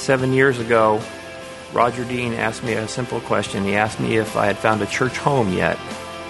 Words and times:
seven 0.00 0.32
years 0.32 0.58
ago, 0.58 1.00
Roger 1.72 2.04
Dean 2.04 2.32
asked 2.32 2.64
me 2.64 2.72
a 2.72 2.88
simple 2.88 3.20
question. 3.20 3.64
He 3.64 3.76
asked 3.76 4.00
me 4.00 4.16
if 4.16 4.36
I 4.36 4.46
had 4.46 4.58
found 4.58 4.82
a 4.82 4.86
church 4.86 5.16
home 5.18 5.52
yet. 5.52 5.78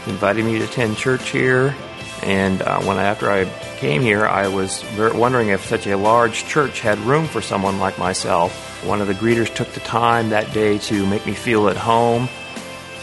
He 0.04 0.10
invited 0.10 0.44
me 0.44 0.58
to 0.58 0.64
attend 0.64 0.96
church 0.96 1.30
here, 1.30 1.74
and 2.22 2.60
uh, 2.62 2.80
when 2.82 2.98
after 2.98 3.30
I 3.30 3.44
came 3.78 4.02
here, 4.02 4.26
I 4.26 4.48
was 4.48 4.84
wondering 4.98 5.48
if 5.48 5.64
such 5.64 5.86
a 5.86 5.96
large 5.96 6.44
church 6.46 6.80
had 6.80 6.98
room 7.00 7.26
for 7.26 7.40
someone 7.40 7.78
like 7.78 7.98
myself. 7.98 8.52
One 8.84 9.00
of 9.00 9.06
the 9.06 9.14
greeters 9.14 9.54
took 9.54 9.68
the 9.72 9.80
time 9.80 10.30
that 10.30 10.52
day 10.52 10.78
to 10.78 11.06
make 11.06 11.24
me 11.26 11.32
feel 11.32 11.68
at 11.68 11.76
home. 11.76 12.28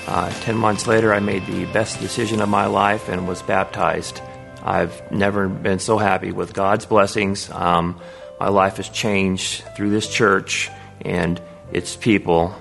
Uh, 0.05 0.29
ten 0.41 0.57
months 0.57 0.87
later, 0.87 1.13
I 1.13 1.19
made 1.19 1.45
the 1.47 1.65
best 1.65 1.99
decision 1.99 2.41
of 2.41 2.49
my 2.49 2.67
life 2.67 3.09
and 3.09 3.27
was 3.27 3.41
baptized. 3.41 4.21
I've 4.63 5.11
never 5.11 5.47
been 5.47 5.79
so 5.79 5.97
happy 5.97 6.31
with 6.31 6.53
God's 6.53 6.85
blessings. 6.85 7.49
Um, 7.51 7.99
my 8.39 8.49
life 8.49 8.77
has 8.77 8.89
changed 8.89 9.63
through 9.75 9.89
this 9.89 10.07
church 10.07 10.69
and 11.01 11.41
its 11.71 11.95
people. 11.95 12.55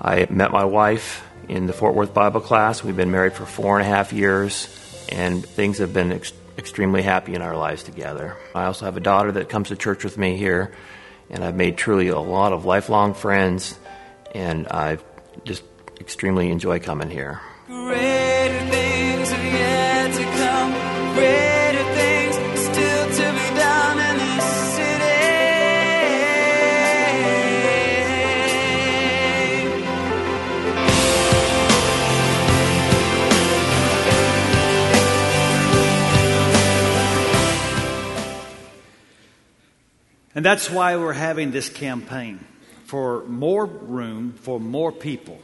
I 0.00 0.26
met 0.30 0.52
my 0.52 0.64
wife 0.64 1.24
in 1.48 1.66
the 1.66 1.72
Fort 1.72 1.94
Worth 1.94 2.12
Bible 2.12 2.40
class. 2.40 2.82
We've 2.84 2.96
been 2.96 3.10
married 3.10 3.32
for 3.32 3.46
four 3.46 3.78
and 3.78 3.86
a 3.86 3.88
half 3.88 4.12
years, 4.12 4.68
and 5.08 5.44
things 5.44 5.78
have 5.78 5.92
been 5.92 6.12
ex- 6.12 6.32
extremely 6.58 7.02
happy 7.02 7.34
in 7.34 7.42
our 7.42 7.56
lives 7.56 7.82
together. 7.82 8.36
I 8.54 8.64
also 8.64 8.84
have 8.84 8.96
a 8.96 9.00
daughter 9.00 9.32
that 9.32 9.48
comes 9.48 9.68
to 9.68 9.76
church 9.76 10.04
with 10.04 10.18
me 10.18 10.36
here, 10.36 10.72
and 11.30 11.42
I've 11.42 11.56
made 11.56 11.76
truly 11.76 12.08
a 12.08 12.18
lot 12.18 12.52
of 12.52 12.64
lifelong 12.64 13.14
friends, 13.14 13.78
and 14.34 14.66
I 14.68 14.98
just 15.44 15.62
extremely 16.00 16.50
enjoy 16.50 16.80
coming 16.80 17.10
here. 17.10 17.40
And 40.36 40.44
that's 40.44 40.70
why 40.70 40.98
we're 40.98 41.14
having 41.14 41.50
this 41.50 41.70
campaign 41.70 42.44
for 42.84 43.24
more 43.24 43.64
room 43.64 44.34
for 44.34 44.60
more 44.60 44.92
people 44.92 45.40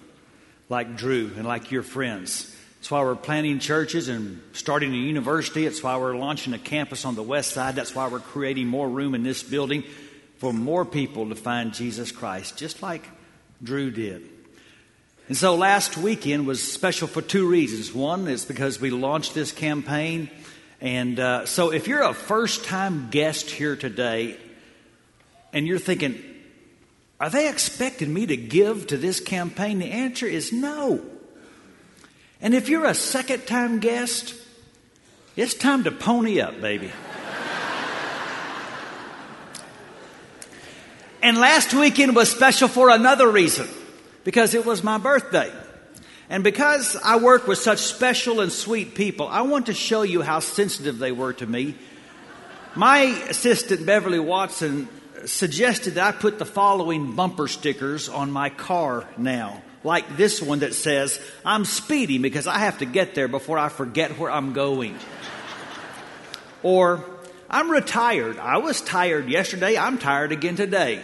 like 0.69 0.97
Drew 0.97 1.31
and 1.35 1.47
like 1.47 1.71
your 1.71 1.83
friends. 1.83 2.55
That's 2.77 2.91
why 2.91 3.03
we're 3.03 3.17
planting 3.17 3.59
churches 3.59 4.09
and 4.09 4.43
starting 4.53 4.93
a 4.93 4.97
university. 4.97 5.65
It's 5.65 5.83
why 5.83 5.97
we're 5.97 6.15
launching 6.15 6.53
a 6.53 6.59
campus 6.59 7.07
on 7.07 7.15
the 7.15 7.23
west 7.23 7.53
side. 7.53 7.75
That's 7.75 7.95
why 7.95 8.09
we're 8.09 8.21
creating 8.21 8.67
more 8.67 8.87
room 8.87 9.15
in 9.15 9.23
this 9.23 9.43
building 9.43 9.85
for 10.37 10.53
more 10.53 10.85
people 10.85 11.31
to 11.31 11.37
find 11.37 11.73
Jesus 11.73 12.13
Christ, 12.13 12.59
just 12.59 12.83
like 12.83 13.09
Drew 13.63 13.91
did. 13.91 14.29
And 15.29 15.39
so 15.39 15.55
last 15.55 15.97
weekend 15.97 16.47
was 16.47 16.63
special 16.63 17.09
for 17.09 17.23
two 17.23 17.49
reasons. 17.49 17.95
One 17.95 18.29
is 18.29 18.45
because 18.45 18.79
we 18.79 18.91
launched 18.91 19.33
this 19.33 19.53
campaign. 19.53 20.29
And 20.83 21.19
uh, 21.19 21.47
so 21.47 21.73
if 21.73 21.89
you're 21.89 22.03
a 22.03 22.13
first 22.13 22.67
time 22.67 23.09
guest 23.11 23.49
here 23.51 23.75
today, 23.75 24.37
and 25.53 25.67
you're 25.67 25.79
thinking, 25.79 26.23
are 27.21 27.31
they 27.31 27.49
expecting 27.49 28.13
me 28.13 28.27
to 28.27 28.37
give 28.37 28.89
to 28.89 28.97
this 28.97 29.21
campaign? 29.21 29.79
The 29.79 29.93
answer 29.93 30.27
is 30.27 30.53
no. 30.53 31.01
And 32.41 32.55
if 32.55 32.69
you're 32.69 32.87
a 32.87 32.95
second 32.95 33.47
time 33.47 33.79
guest, 33.79 34.35
it's 35.37 35.55
time 35.55 35.85
to 35.85 35.93
pony 35.93 36.41
up, 36.41 36.61
baby. 36.61 36.87
and 41.23 41.39
last 41.39 41.73
weekend 41.73 42.17
was 42.17 42.29
special 42.29 42.67
for 42.67 42.91
another 42.91 43.31
reason 43.31 43.69
because 44.25 44.55
it 44.55 44.67
was 44.67 44.83
my 44.83 44.99
birthday. 44.99 45.53
And 46.29 46.43
because 46.43 46.97
I 46.97 47.19
work 47.19 47.47
with 47.47 47.59
such 47.59 47.79
special 47.79 48.41
and 48.41 48.51
sweet 48.51 48.95
people, 48.95 49.29
I 49.29 49.43
want 49.43 49.67
to 49.67 49.75
show 49.75 50.03
you 50.03 50.23
how 50.23 50.41
sensitive 50.41 50.99
they 50.99 51.13
were 51.13 51.35
to 51.35 51.47
me. 51.47 51.77
My 52.75 53.03
assistant, 53.29 53.87
Beverly 53.87 54.19
Watson, 54.19 54.89
suggested 55.27 55.95
that 55.95 56.07
I 56.07 56.17
put 56.17 56.39
the 56.39 56.45
following 56.45 57.15
bumper 57.15 57.49
stickers 57.49 58.09
on 58.09 58.31
my 58.31 58.51
car 58.51 59.07
now. 59.17 59.63
Like 59.85 60.17
this 60.17 60.41
one 60.41 60.61
that 60.61 60.75
says, 60.75 61.21
I'm 61.45 61.65
speeding 61.65 62.23
because 62.23 62.47
I 62.47 62.59
have 62.59 62.79
to 62.79 62.87
get 62.87 63.15
there 63.15 63.29
before 63.29 63.59
I 63.59 63.69
forget 63.69 64.19
where 64.19 64.31
I'm 64.31 64.53
going. 64.53 64.97
or, 66.63 67.05
I'm 67.51 67.71
retired. 67.71 68.39
I 68.39 68.59
was 68.59 68.81
tired 68.81 69.29
yesterday. 69.29 69.77
I'm 69.77 69.99
tired 69.99 70.33
again 70.33 70.57
today. 70.57 71.03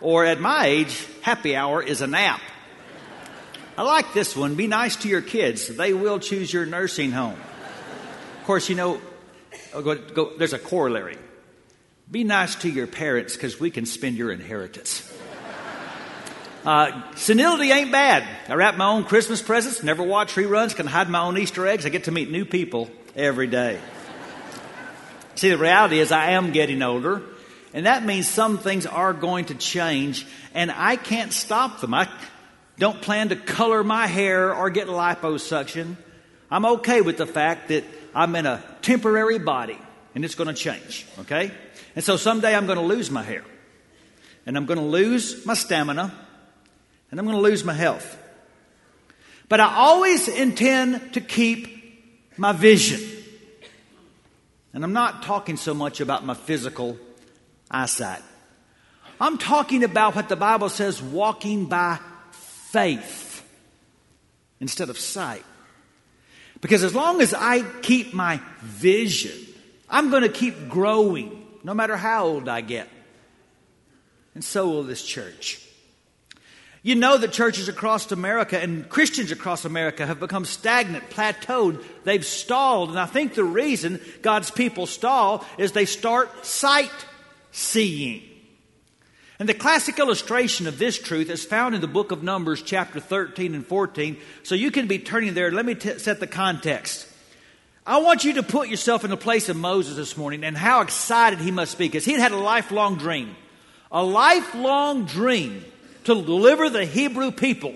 Or 0.00 0.24
at 0.24 0.40
my 0.40 0.66
age, 0.66 1.06
happy 1.22 1.54
hour 1.54 1.82
is 1.82 2.00
a 2.00 2.06
nap. 2.06 2.40
I 3.76 3.82
like 3.82 4.12
this 4.12 4.34
one. 4.34 4.56
Be 4.56 4.66
nice 4.66 4.96
to 4.96 5.08
your 5.08 5.22
kids. 5.22 5.68
They 5.68 5.92
will 5.92 6.18
choose 6.18 6.52
your 6.52 6.66
nursing 6.66 7.12
home. 7.12 7.38
Of 8.40 8.44
course, 8.44 8.68
you 8.68 8.74
know, 8.74 9.00
oh, 9.74 9.82
go, 9.82 9.94
go, 9.94 10.36
there's 10.36 10.52
a 10.52 10.58
corollary. 10.58 11.18
Be 12.10 12.24
nice 12.24 12.54
to 12.56 12.70
your 12.70 12.86
parents 12.86 13.34
because 13.34 13.60
we 13.60 13.70
can 13.70 13.84
spend 13.84 14.16
your 14.16 14.32
inheritance. 14.32 15.12
Uh, 16.64 17.02
senility 17.16 17.70
ain't 17.70 17.92
bad. 17.92 18.26
I 18.48 18.54
wrap 18.54 18.76
my 18.76 18.88
own 18.88 19.04
Christmas 19.04 19.42
presents, 19.42 19.82
never 19.82 20.02
watch 20.02 20.34
reruns, 20.34 20.74
can 20.74 20.86
hide 20.86 21.10
my 21.10 21.20
own 21.20 21.36
Easter 21.36 21.66
eggs. 21.66 21.84
I 21.84 21.90
get 21.90 22.04
to 22.04 22.10
meet 22.10 22.30
new 22.30 22.46
people 22.46 22.90
every 23.14 23.46
day. 23.46 23.78
See, 25.34 25.50
the 25.50 25.58
reality 25.58 25.98
is 25.98 26.10
I 26.10 26.30
am 26.30 26.52
getting 26.52 26.82
older, 26.82 27.22
and 27.74 27.84
that 27.84 28.04
means 28.04 28.26
some 28.26 28.56
things 28.56 28.86
are 28.86 29.12
going 29.12 29.46
to 29.46 29.54
change, 29.54 30.26
and 30.54 30.70
I 30.70 30.96
can't 30.96 31.32
stop 31.32 31.80
them. 31.80 31.92
I 31.92 32.08
don't 32.78 33.02
plan 33.02 33.28
to 33.28 33.36
color 33.36 33.84
my 33.84 34.06
hair 34.06 34.54
or 34.54 34.70
get 34.70 34.88
liposuction. 34.88 35.96
I'm 36.50 36.64
okay 36.64 37.02
with 37.02 37.18
the 37.18 37.26
fact 37.26 37.68
that 37.68 37.84
I'm 38.14 38.34
in 38.34 38.46
a 38.46 38.64
temporary 38.80 39.38
body, 39.38 39.78
and 40.14 40.24
it's 40.24 40.34
going 40.34 40.48
to 40.48 40.54
change, 40.54 41.06
okay? 41.20 41.52
And 41.94 42.04
so 42.04 42.16
someday 42.16 42.54
I'm 42.54 42.66
going 42.66 42.78
to 42.78 42.84
lose 42.84 43.10
my 43.10 43.22
hair. 43.22 43.44
And 44.46 44.56
I'm 44.56 44.66
going 44.66 44.78
to 44.78 44.84
lose 44.84 45.44
my 45.44 45.54
stamina. 45.54 46.12
And 47.10 47.20
I'm 47.20 47.26
going 47.26 47.36
to 47.36 47.42
lose 47.42 47.64
my 47.64 47.72
health. 47.72 48.16
But 49.48 49.60
I 49.60 49.74
always 49.74 50.28
intend 50.28 51.14
to 51.14 51.20
keep 51.20 52.36
my 52.36 52.52
vision. 52.52 53.00
And 54.72 54.84
I'm 54.84 54.92
not 54.92 55.22
talking 55.22 55.56
so 55.56 55.74
much 55.74 56.00
about 56.00 56.24
my 56.24 56.34
physical 56.34 56.98
eyesight. 57.70 58.22
I'm 59.20 59.38
talking 59.38 59.82
about 59.82 60.14
what 60.14 60.28
the 60.28 60.36
Bible 60.36 60.68
says 60.68 61.02
walking 61.02 61.66
by 61.66 61.98
faith 62.30 63.44
instead 64.60 64.90
of 64.90 64.98
sight. 64.98 65.44
Because 66.60 66.84
as 66.84 66.94
long 66.94 67.20
as 67.20 67.34
I 67.34 67.62
keep 67.82 68.14
my 68.14 68.40
vision, 68.60 69.32
I'm 69.88 70.10
going 70.10 70.22
to 70.22 70.28
keep 70.28 70.68
growing 70.68 71.37
no 71.64 71.74
matter 71.74 71.96
how 71.96 72.24
old 72.26 72.48
I 72.48 72.60
get. 72.60 72.88
And 74.34 74.44
so 74.44 74.68
will 74.68 74.82
this 74.82 75.02
church. 75.02 75.64
You 76.82 76.94
know 76.94 77.18
that 77.18 77.32
churches 77.32 77.68
across 77.68 78.10
America 78.12 78.58
and 78.58 78.88
Christians 78.88 79.32
across 79.32 79.64
America 79.64 80.06
have 80.06 80.20
become 80.20 80.44
stagnant, 80.44 81.10
plateaued. 81.10 81.84
They've 82.04 82.24
stalled. 82.24 82.90
And 82.90 82.98
I 82.98 83.06
think 83.06 83.34
the 83.34 83.44
reason 83.44 84.00
God's 84.22 84.50
people 84.50 84.86
stall 84.86 85.44
is 85.58 85.72
they 85.72 85.86
start 85.86 86.46
sight 86.46 86.90
seeing. 87.50 88.22
And 89.40 89.48
the 89.48 89.54
classic 89.54 89.98
illustration 89.98 90.66
of 90.66 90.78
this 90.78 90.98
truth 90.98 91.30
is 91.30 91.44
found 91.44 91.74
in 91.74 91.80
the 91.80 91.88
book 91.88 92.12
of 92.12 92.22
Numbers, 92.22 92.62
chapter 92.62 93.00
13 93.00 93.54
and 93.54 93.66
14. 93.66 94.16
So 94.42 94.54
you 94.54 94.70
can 94.70 94.86
be 94.86 94.98
turning 94.98 95.34
there. 95.34 95.50
Let 95.50 95.66
me 95.66 95.74
t- 95.74 95.98
set 95.98 96.20
the 96.20 96.26
context. 96.26 97.07
I 97.88 97.96
want 98.02 98.22
you 98.22 98.34
to 98.34 98.42
put 98.42 98.68
yourself 98.68 99.02
in 99.02 99.08
the 99.08 99.16
place 99.16 99.48
of 99.48 99.56
Moses 99.56 99.96
this 99.96 100.14
morning 100.14 100.44
and 100.44 100.54
how 100.54 100.82
excited 100.82 101.38
he 101.38 101.50
must 101.50 101.78
be 101.78 101.86
because 101.86 102.04
he 102.04 102.12
had 102.12 102.20
had 102.20 102.32
a 102.32 102.36
lifelong 102.36 102.96
dream. 102.96 103.34
A 103.90 104.04
lifelong 104.04 105.06
dream 105.06 105.64
to 106.04 106.22
deliver 106.22 106.68
the 106.68 106.84
Hebrew 106.84 107.30
people 107.30 107.74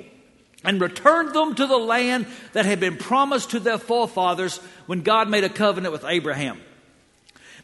and 0.64 0.78
return 0.82 1.32
them 1.32 1.54
to 1.54 1.66
the 1.66 1.78
land 1.78 2.26
that 2.52 2.66
had 2.66 2.78
been 2.78 2.98
promised 2.98 3.52
to 3.52 3.60
their 3.60 3.78
forefathers 3.78 4.58
when 4.84 5.00
God 5.00 5.30
made 5.30 5.44
a 5.44 5.48
covenant 5.48 5.92
with 5.92 6.04
Abraham. 6.04 6.60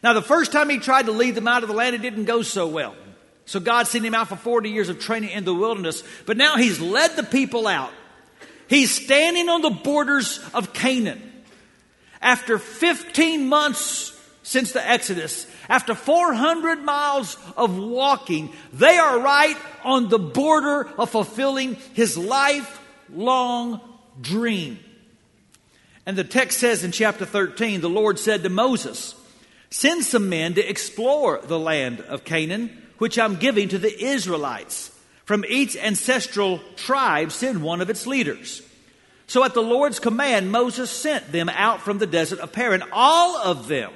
Now, 0.01 0.13
the 0.13 0.23
first 0.23 0.51
time 0.51 0.71
he 0.71 0.79
tried 0.79 1.05
to 1.05 1.11
lead 1.11 1.35
them 1.35 1.47
out 1.47 1.61
of 1.61 1.69
the 1.69 1.75
land, 1.75 1.95
it 1.95 2.01
didn't 2.01 2.25
go 2.25 2.41
so 2.41 2.67
well. 2.67 2.95
So 3.45 3.59
God 3.59 3.85
sent 3.85 4.03
him 4.03 4.15
out 4.15 4.27
for 4.27 4.35
40 4.35 4.71
years 4.71 4.89
of 4.89 4.99
training 4.99 5.29
in 5.29 5.45
the 5.45 5.53
wilderness. 5.53 6.03
But 6.25 6.35
now 6.35 6.57
he's 6.57 6.81
led 6.81 7.15
the 7.15 7.21
people 7.21 7.67
out. 7.67 7.91
He's 8.67 8.89
standing 8.89 9.49
on 9.49 9.61
the 9.61 9.69
borders 9.69 10.39
of 10.55 10.73
Canaan. 10.73 11.28
After 12.21 12.59
15 12.59 13.47
months 13.47 14.17
since 14.43 14.71
the 14.71 14.87
Exodus, 14.87 15.45
after 15.69 15.93
400 15.93 16.83
miles 16.83 17.37
of 17.55 17.77
walking, 17.77 18.51
they 18.73 18.97
are 18.97 19.19
right 19.19 19.57
on 19.83 20.09
the 20.09 20.19
border 20.19 20.89
of 20.97 21.11
fulfilling 21.11 21.75
his 21.93 22.17
lifelong 22.17 23.79
dream. 24.19 24.79
And 26.05 26.17
the 26.17 26.23
text 26.23 26.57
says 26.57 26.83
in 26.83 26.91
chapter 26.91 27.25
13, 27.25 27.81
the 27.81 27.89
Lord 27.89 28.17
said 28.17 28.43
to 28.43 28.49
Moses, 28.49 29.13
Send 29.69 30.03
some 30.03 30.29
men 30.29 30.55
to 30.55 30.67
explore 30.67 31.39
the 31.43 31.59
land 31.59 32.01
of 32.01 32.23
Canaan, 32.23 32.75
which 32.97 33.19
I'm 33.19 33.35
giving 33.35 33.69
to 33.69 33.77
the 33.77 34.03
Israelites. 34.03 34.91
From 35.25 35.45
each 35.47 35.77
ancestral 35.77 36.59
tribe, 36.75 37.31
send 37.31 37.61
one 37.61 37.81
of 37.81 37.91
its 37.91 38.07
leaders. 38.07 38.63
So 39.29 39.43
at 39.43 39.53
the 39.53 39.61
Lord's 39.61 39.99
command, 39.99 40.51
Moses 40.51 40.89
sent 40.89 41.31
them 41.31 41.49
out 41.49 41.81
from 41.81 41.99
the 41.99 42.07
desert 42.07 42.39
of 42.39 42.51
Paran. 42.51 42.83
All 42.91 43.37
of 43.37 43.67
them 43.67 43.91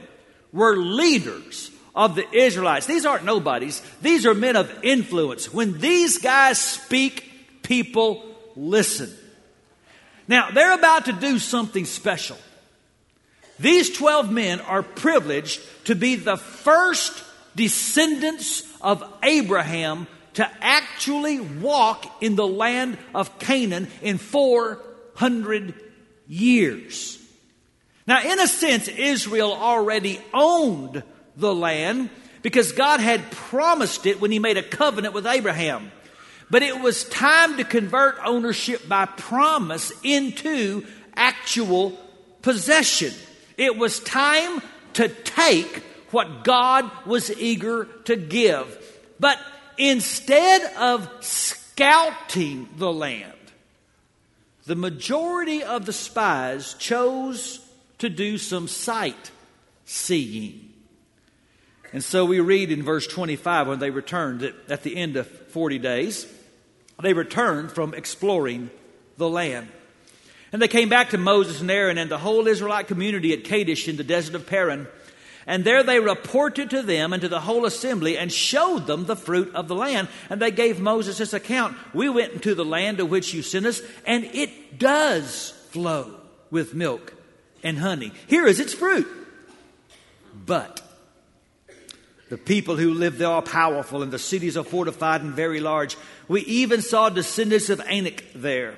were 0.52 0.78
leaders 0.78 1.72
of 1.96 2.14
the 2.14 2.32
Israelites. 2.32 2.86
These 2.86 3.08
aren't 3.08 3.26
nobodies, 3.26 3.82
these 4.00 4.28
are 4.28 4.36
men 4.36 4.56
of 4.56 4.72
influence. 4.84 5.52
When 5.52 5.80
these 5.80 6.20
guys 6.20 6.60
speak, 6.60 7.64
people 7.64 8.24
listen. 8.56 9.12
Now, 10.28 10.52
they're 10.52 10.76
about 10.76 11.06
to 11.06 11.14
do 11.14 11.40
something 11.40 11.86
special. 11.86 12.38
These 13.60 13.98
12 13.98 14.32
men 14.32 14.62
are 14.62 14.84
privileged 14.84 15.62
to 15.86 15.96
be 15.96 16.14
the 16.14 16.38
first 16.38 17.24
descendants 17.56 18.72
of 18.82 19.04
Abraham 19.24 20.06
to 20.36 20.48
actually 20.62 21.40
walk 21.40 22.22
in 22.22 22.36
the 22.36 22.48
land 22.48 23.00
of 23.16 23.40
Canaan 23.40 23.88
in 24.04 24.20
400 25.16 25.74
years. 26.28 27.20
Now, 28.06 28.22
in 28.22 28.40
a 28.40 28.48
sense, 28.48 28.88
Israel 28.88 29.54
already 29.54 30.20
owned 30.34 31.04
the 31.38 31.54
land 31.54 32.10
because 32.42 32.74
God 32.74 33.00
had 33.00 33.32
promised 33.32 34.06
it 34.06 34.20
when 34.20 34.32
He 34.32 34.40
made 34.40 34.58
a 34.58 34.64
covenant 34.64 35.14
with 35.14 35.26
Abraham. 35.26 35.92
But 36.50 36.64
it 36.64 36.80
was 36.80 37.06
time 37.06 37.58
to 37.58 37.64
convert 37.64 38.18
ownership 38.24 38.88
by 38.88 39.06
promise 39.06 39.92
into 40.04 40.86
actual 41.16 41.98
possession. 42.42 43.14
It 43.58 43.78
was 43.78 44.00
time 44.00 44.62
to 44.94 45.08
take 45.08 45.84
what 46.12 46.44
God 46.44 46.90
was 47.06 47.36
eager 47.40 47.86
to 48.06 48.16
give. 48.16 48.80
But 49.20 49.40
instead 49.78 50.62
of 50.76 51.10
scouting 51.22 52.70
the 52.78 52.92
land, 52.92 53.34
the 54.66 54.76
majority 54.76 55.64
of 55.64 55.86
the 55.86 55.94
spies 55.94 56.74
chose 56.76 57.60
to 57.98 58.10
do 58.10 58.38
some 58.38 58.68
sight 58.68 59.32
seeing. 59.86 60.74
And 61.92 62.04
so 62.04 62.26
we 62.26 62.40
read 62.40 62.72
in 62.72 62.82
verse 62.82 63.06
25 63.06 63.68
when 63.68 63.80
they 63.80 63.92
returned 63.92 64.54
at 64.70 64.84
the 64.84 64.96
end 64.96 65.16
of 65.16 65.28
40 65.28 65.80
days, 65.80 66.28
they 67.02 67.14
returned 67.14 67.72
from 67.72 67.94
exploring 67.94 68.70
the 69.18 69.30
land. 69.30 69.68
And 70.52 70.62
they 70.62 70.68
came 70.68 70.90
back 70.90 71.10
to 71.10 71.18
Moses 71.18 71.62
and 71.62 71.70
Aaron 71.70 71.98
and 71.98 72.10
the 72.10 72.18
whole 72.18 72.48
Israelite 72.48 72.88
community 72.88 73.34
at 73.34 73.44
Kadesh 73.44 73.88
in 73.88 73.98
the 73.98 74.04
desert 74.04 74.36
of 74.36 74.48
Paran. 74.48 74.88
And 75.46 75.64
there 75.64 75.84
they 75.84 76.00
reported 76.00 76.70
to 76.70 76.82
them 76.82 77.14
and 77.14 77.22
to 77.22 77.30
the 77.30 77.42
whole 77.42 77.66
assembly 77.66 78.18
and 78.18 78.32
showed 78.32 78.88
them 78.88 79.06
the 79.06 79.16
fruit 79.16 79.54
of 79.56 79.68
the 79.68 79.76
land. 79.76 80.08
And 80.30 80.42
they 80.42 80.52
gave 80.52 80.80
Moses 80.80 81.18
this 81.18 81.34
account 81.34 81.78
We 81.94 82.10
went 82.10 82.34
into 82.34 82.56
the 82.56 82.66
land 82.66 82.98
to 82.98 83.06
which 83.06 83.34
you 83.34 83.42
sent 83.42 83.66
us, 83.66 83.82
and 84.06 84.24
it 84.26 84.80
does 84.80 85.52
flow 85.70 86.16
with 86.50 86.74
milk 86.74 87.14
and 87.64 87.78
honey. 87.78 88.12
Here 88.28 88.46
is 88.46 88.60
its 88.60 88.74
fruit. 88.74 89.08
But 90.46 90.82
the 92.30 92.38
people 92.38 92.78
who 92.78 92.94
live 92.94 93.18
there 93.18 93.30
are 93.30 93.42
powerful, 93.42 94.02
and 94.02 94.12
the 94.12 94.20
cities 94.20 94.58
are 94.58 94.64
fortified 94.64 95.22
and 95.22 95.34
very 95.34 95.60
large. 95.60 95.98
We 96.28 96.42
even 96.42 96.82
saw 96.82 97.10
descendants 97.10 97.70
of 97.70 97.82
Anak 97.82 98.24
there. 98.34 98.76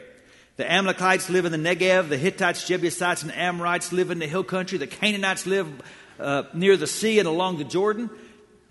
The 0.57 0.69
Amalekites 0.71 1.29
live 1.29 1.45
in 1.45 1.51
the 1.51 1.57
Negev, 1.57 2.09
the 2.09 2.18
Hittites, 2.18 2.68
Jebusites, 2.68 3.23
and 3.23 3.33
Amorites 3.33 3.91
live 3.91 4.09
in 4.09 4.19
the 4.19 4.27
hill 4.27 4.44
country, 4.44 4.77
the 4.77 4.88
Canaanites 4.88 5.45
live 5.45 5.68
uh, 6.19 6.44
near 6.53 6.77
the 6.77 6.88
sea 6.88 7.19
and 7.19 7.27
along 7.27 7.57
the 7.57 7.63
Jordan. 7.63 8.09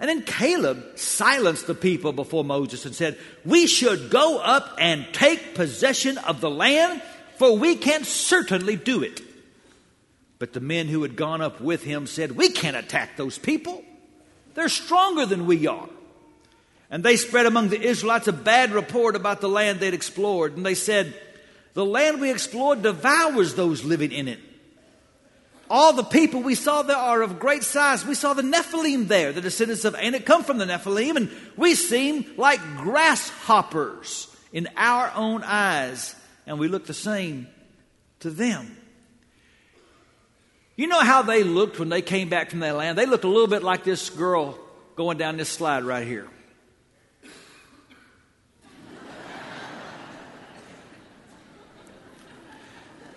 And 0.01 0.09
then 0.09 0.23
Caleb 0.23 0.99
silenced 0.99 1.67
the 1.67 1.75
people 1.75 2.13
before 2.13 2.45
Moses 2.45 2.85
and 2.85 2.95
said, 2.95 3.19
We 3.45 3.67
should 3.67 4.11
go 4.11 4.39
up 4.39 4.77
and 4.79 5.07
take 5.13 5.55
possession 5.55 6.19
of 6.19 6.41
the 6.41 6.51
land, 6.51 7.01
for 7.39 7.57
we 7.57 7.77
can 7.77 8.05
certainly 8.05 8.77
do 8.77 9.03
it. 9.03 9.21
But 10.39 10.53
the 10.53 10.61
men 10.61 10.89
who 10.89 11.03
had 11.03 11.17
gone 11.17 11.41
up 11.41 11.61
with 11.61 11.85
him 11.85 12.07
said, 12.07 12.33
We 12.33 12.51
can't 12.51 12.77
attack 12.77 13.17
those 13.17 13.39
people. 13.39 13.83
They're 14.55 14.69
stronger 14.69 15.27
than 15.27 15.47
we 15.47 15.67
are. 15.67 15.89
And 16.91 17.03
they 17.03 17.17
spread 17.17 17.47
among 17.47 17.69
the 17.69 17.81
Israelites 17.81 18.29
a 18.29 18.33
bad 18.33 18.73
report 18.73 19.17
about 19.17 19.41
the 19.41 19.49
land 19.49 19.81
they'd 19.81 19.95
explored. 19.95 20.57
And 20.57 20.65
they 20.65 20.75
said, 20.75 21.15
the 21.75 21.85
land 21.85 22.21
we 22.21 22.31
explored 22.31 22.83
devours 22.83 23.55
those 23.55 23.85
living 23.85 24.13
in 24.13 24.29
it. 24.29 24.39
All 25.71 25.93
the 25.93 26.05
people 26.05 26.43
we 26.43 26.55
saw 26.55 26.83
there 26.83 26.97
are 26.97 27.23
of 27.23 27.39
great 27.39 27.63
size. 27.63 28.05
We 28.05 28.15
saw 28.15 28.35
the 28.35 28.43
Nephilim 28.43 29.09
there, 29.09 29.33
the 29.33 29.41
descendants 29.41 29.85
of 29.85 29.95
Anak 29.95 30.27
come 30.27 30.45
from 30.45 30.59
the 30.59 30.67
Nephilim, 30.67 31.17
and 31.17 31.31
we 31.57 31.75
seem 31.75 32.27
like 32.37 32.61
grasshoppers 32.77 34.29
in 34.53 34.69
our 34.77 35.11
own 35.15 35.43
eyes, 35.43 36.15
and 36.47 36.59
we 36.59 36.69
look 36.69 36.87
the 36.87 36.95
same 36.95 37.49
to 38.21 38.31
them. 38.31 38.77
You 40.77 40.87
know 40.89 41.01
how 41.01 41.23
they 41.23 41.45
looked 41.45 41.79
when 41.79 41.89
they 41.89 42.03
came 42.03 42.29
back 42.29 42.51
from 42.51 42.61
that 42.61 42.77
land? 42.77 42.99
They 42.99 43.07
looked 43.07 43.25
a 43.25 43.29
little 43.29 43.47
bit 43.47 43.63
like 43.63 43.85
this 43.85 44.11
girl 44.11 44.59
going 44.97 45.19
down 45.19 45.37
this 45.37 45.49
slide 45.49 45.85
right 45.85 46.07
here. 46.07 46.29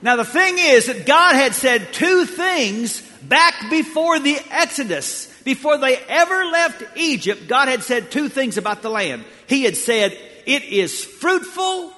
Now, 0.02 0.16
the 0.16 0.26
thing 0.26 0.56
is 0.60 0.88
that 0.88 1.06
God 1.06 1.36
had 1.36 1.56
said 1.56 1.92
two 1.92 2.26
things 2.26 3.02
back 3.24 3.70
before 3.70 4.20
the 4.20 4.38
Exodus. 4.52 5.34
Before 5.44 5.78
they 5.78 5.98
ever 5.98 6.46
left 6.46 6.84
Egypt, 6.98 7.48
God 7.48 7.68
had 7.68 7.84
said 7.84 8.12
two 8.12 8.30
things 8.30 8.58
about 8.58 8.82
the 8.82 8.90
land. 8.90 9.24
He 9.48 9.64
had 9.64 9.76
said, 9.76 10.18
It 10.46 10.64
is 10.64 11.04
fruitful 11.04 11.94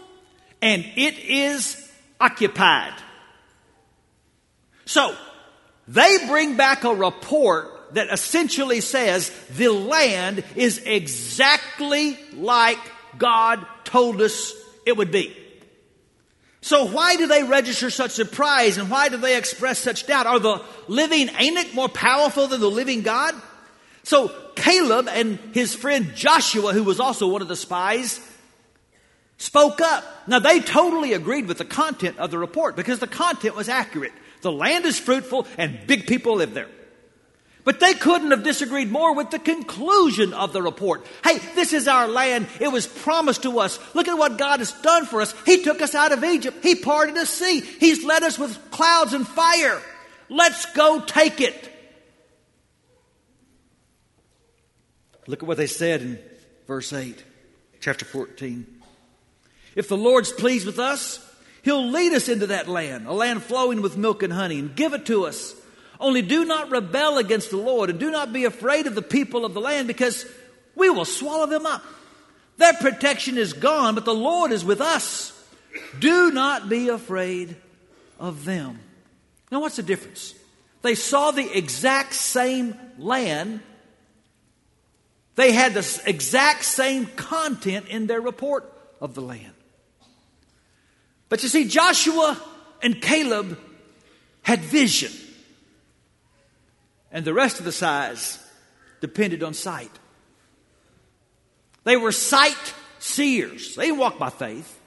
and 0.62 0.86
it 0.96 1.18
is 1.20 1.92
occupied. 2.22 2.94
So, 4.86 5.16
they 5.88 6.28
bring 6.28 6.56
back 6.56 6.84
a 6.84 6.94
report 6.94 7.94
that 7.94 8.12
essentially 8.12 8.82
says 8.82 9.32
the 9.56 9.70
land 9.70 10.44
is 10.56 10.80
exactly 10.86 12.18
like 12.36 12.78
God 13.18 13.66
told 13.84 14.22
us 14.22 14.54
it 14.86 14.96
would 14.96 15.12
be. 15.12 15.36
So 16.62 16.86
why 16.86 17.16
do 17.16 17.28
they 17.28 17.44
register 17.44 17.90
such 17.90 18.12
surprise 18.12 18.78
and 18.78 18.90
why 18.90 19.10
do 19.10 19.18
they 19.18 19.38
express 19.38 19.80
such 19.80 20.08
doubt? 20.08 20.28
Are 20.28 20.40
the 20.40 20.62
living 20.88 21.30
Anak 21.30 21.74
more 21.74 21.90
powerful 21.90 22.48
than 22.48 22.60
the 22.60 22.70
living 22.70 23.02
God? 23.02 23.34
So 24.04 24.30
Caleb 24.56 25.08
and 25.10 25.40
his 25.54 25.74
friend 25.74 26.14
Joshua, 26.16 26.74
who 26.74 26.84
was 26.84 27.00
also 27.00 27.28
one 27.28 27.42
of 27.42 27.48
the 27.48 27.56
spies, 27.56 28.20
spoke 29.38 29.80
up. 29.80 30.04
Now 30.28 30.40
they 30.40 30.60
totally 30.60 31.14
agreed 31.14 31.48
with 31.48 31.60
the 31.60 31.66
content 31.66 32.18
of 32.18 32.30
the 32.30 32.38
report 32.38 32.76
because 32.76 33.00
the 33.00 33.08
content 33.08 33.56
was 33.56 33.70
accurate. 33.70 34.14
The 34.42 34.52
land 34.52 34.86
is 34.86 35.00
fruitful 35.00 35.48
and 35.58 35.80
big 35.88 36.08
people 36.08 36.36
live 36.36 36.54
there. 36.54 36.70
But 37.70 37.80
they 37.80 37.94
couldn't 37.94 38.32
have 38.32 38.42
disagreed 38.42 38.90
more 38.90 39.14
with 39.14 39.30
the 39.30 39.38
conclusion 39.38 40.34
of 40.34 40.54
the 40.54 40.62
report. 40.64 41.06
Hey, 41.24 41.38
this 41.54 41.72
is 41.72 41.88
our 41.88 42.08
land. 42.08 42.48
It 42.60 42.70
was 42.70 42.88
promised 42.88 43.44
to 43.44 43.60
us. 43.60 43.78
Look 43.94 44.08
at 44.08 44.18
what 44.18 44.40
God 44.40 44.58
has 44.58 44.72
done 44.82 45.06
for 45.06 45.22
us. 45.22 45.36
He 45.46 45.62
took 45.62 45.80
us 45.80 45.94
out 45.94 46.12
of 46.12 46.24
Egypt. 46.24 46.64
He 46.64 46.74
parted 46.74 47.14
the 47.14 47.28
sea. 47.28 47.62
He's 47.62 48.04
led 48.04 48.24
us 48.24 48.40
with 48.40 48.72
clouds 48.72 49.14
and 49.14 49.28
fire. 49.28 49.80
Let's 50.30 50.66
go 50.74 51.00
take 51.00 51.42
it. 51.42 51.72
Look 55.28 55.44
at 55.44 55.48
what 55.48 55.58
they 55.58 55.68
said 55.68 56.02
in 56.02 56.20
verse 56.66 56.92
8, 56.92 57.24
chapter 57.82 58.04
14. 58.04 58.66
If 59.76 59.90
the 59.90 59.96
Lord's 59.96 60.32
pleased 60.32 60.66
with 60.66 60.80
us, 60.80 61.24
He'll 61.62 61.92
lead 61.92 62.14
us 62.14 62.30
into 62.30 62.48
that 62.48 62.68
land, 62.68 63.06
a 63.06 63.14
land 63.14 63.44
flowing 63.44 63.84
with 63.84 63.96
milk 63.96 64.24
and 64.24 64.34
honey, 64.34 64.58
and 64.58 64.76
give 64.76 64.94
it 64.94 65.06
to 65.06 65.28
us. 65.28 65.54
Only 66.00 66.22
do 66.22 66.46
not 66.46 66.72
rebel 66.72 67.18
against 67.18 67.50
the 67.50 67.58
Lord 67.58 67.90
and 67.90 68.00
do 68.00 68.10
not 68.10 68.32
be 68.32 68.46
afraid 68.46 68.88
of 68.88 68.96
the 68.96 69.02
people 69.02 69.44
of 69.44 69.54
the 69.54 69.60
land 69.60 69.88
because 69.88 70.26
we 70.76 70.90
will 70.90 71.06
swallow 71.06 71.46
them 71.46 71.66
up. 71.66 71.84
Their 72.58 72.74
protection 72.74 73.38
is 73.38 73.54
gone, 73.54 73.96
but 73.96 74.06
the 74.06 74.14
Lord 74.14 74.52
is 74.52 74.64
with 74.64 74.80
us. 74.80 75.34
Do 76.00 76.32
not 76.32 76.70
be 76.70 76.90
afraid 76.90 77.56
of 78.20 78.46
them. 78.46 78.80
Now, 79.52 79.62
what's 79.62 79.76
the 79.76 79.84
difference? 79.84 80.34
They 80.82 80.96
saw 80.96 81.32
the 81.32 81.58
exact 81.58 82.14
same 82.14 82.78
land. 82.98 83.60
They 85.36 85.52
had 85.52 85.74
the 85.74 86.02
exact 86.06 86.64
same 86.64 87.08
content 87.08 87.88
in 87.88 88.08
their 88.08 88.22
report 88.22 88.72
of 89.02 89.16
the 89.16 89.22
land. 89.22 89.54
But 91.28 91.44
you 91.44 91.50
see, 91.50 91.66
Joshua 91.68 92.42
and 92.82 93.02
Caleb 93.02 93.60
had 94.42 94.62
vision 94.62 95.12
and 97.12 97.26
the 97.26 97.34
rest 97.34 97.60
of 97.60 97.66
the 97.66 97.72
size 97.72 98.40
depended 99.02 99.44
on 99.44 99.54
sight. 99.54 99.92
They 101.84 101.98
were 101.98 102.12
sight 102.12 102.74
seers. 103.00 103.76
They 103.76 103.92
walked 103.92 104.20
by 104.20 104.30
faith. 104.30 104.80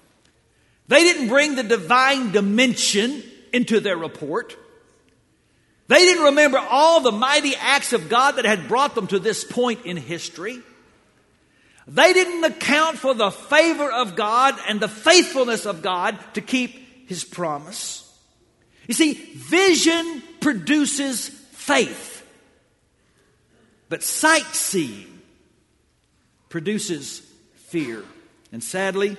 They 0.88 1.02
didn't 1.02 1.28
bring 1.28 1.54
the 1.54 1.62
divine 1.62 2.32
dimension 2.32 3.22
into 3.52 3.80
their 3.80 3.96
report. 3.96 4.56
They 5.88 5.98
didn't 5.98 6.24
remember 6.24 6.58
all 6.58 7.00
the 7.00 7.12
mighty 7.12 7.54
acts 7.56 7.92
of 7.92 8.08
God 8.08 8.32
that 8.32 8.44
had 8.44 8.68
brought 8.68 8.94
them 8.94 9.06
to 9.08 9.18
this 9.18 9.44
point 9.44 9.84
in 9.84 9.96
history. 9.96 10.60
They 11.88 12.12
didn't 12.12 12.44
account 12.44 12.98
for 12.98 13.14
the 13.14 13.30
favor 13.30 13.90
of 13.90 14.14
God 14.14 14.54
and 14.68 14.80
the 14.80 14.88
faithfulness 14.88 15.66
of 15.66 15.82
God 15.82 16.18
to 16.34 16.40
keep 16.40 17.08
his 17.08 17.24
promise. 17.24 17.98
You 18.86 18.94
see, 18.94 19.12
vision 19.12 20.22
produces 20.40 21.28
faith, 21.28 22.11
but 23.92 24.02
sightseeing 24.02 25.20
produces 26.48 27.18
fear. 27.56 28.02
And 28.50 28.64
sadly, 28.64 29.18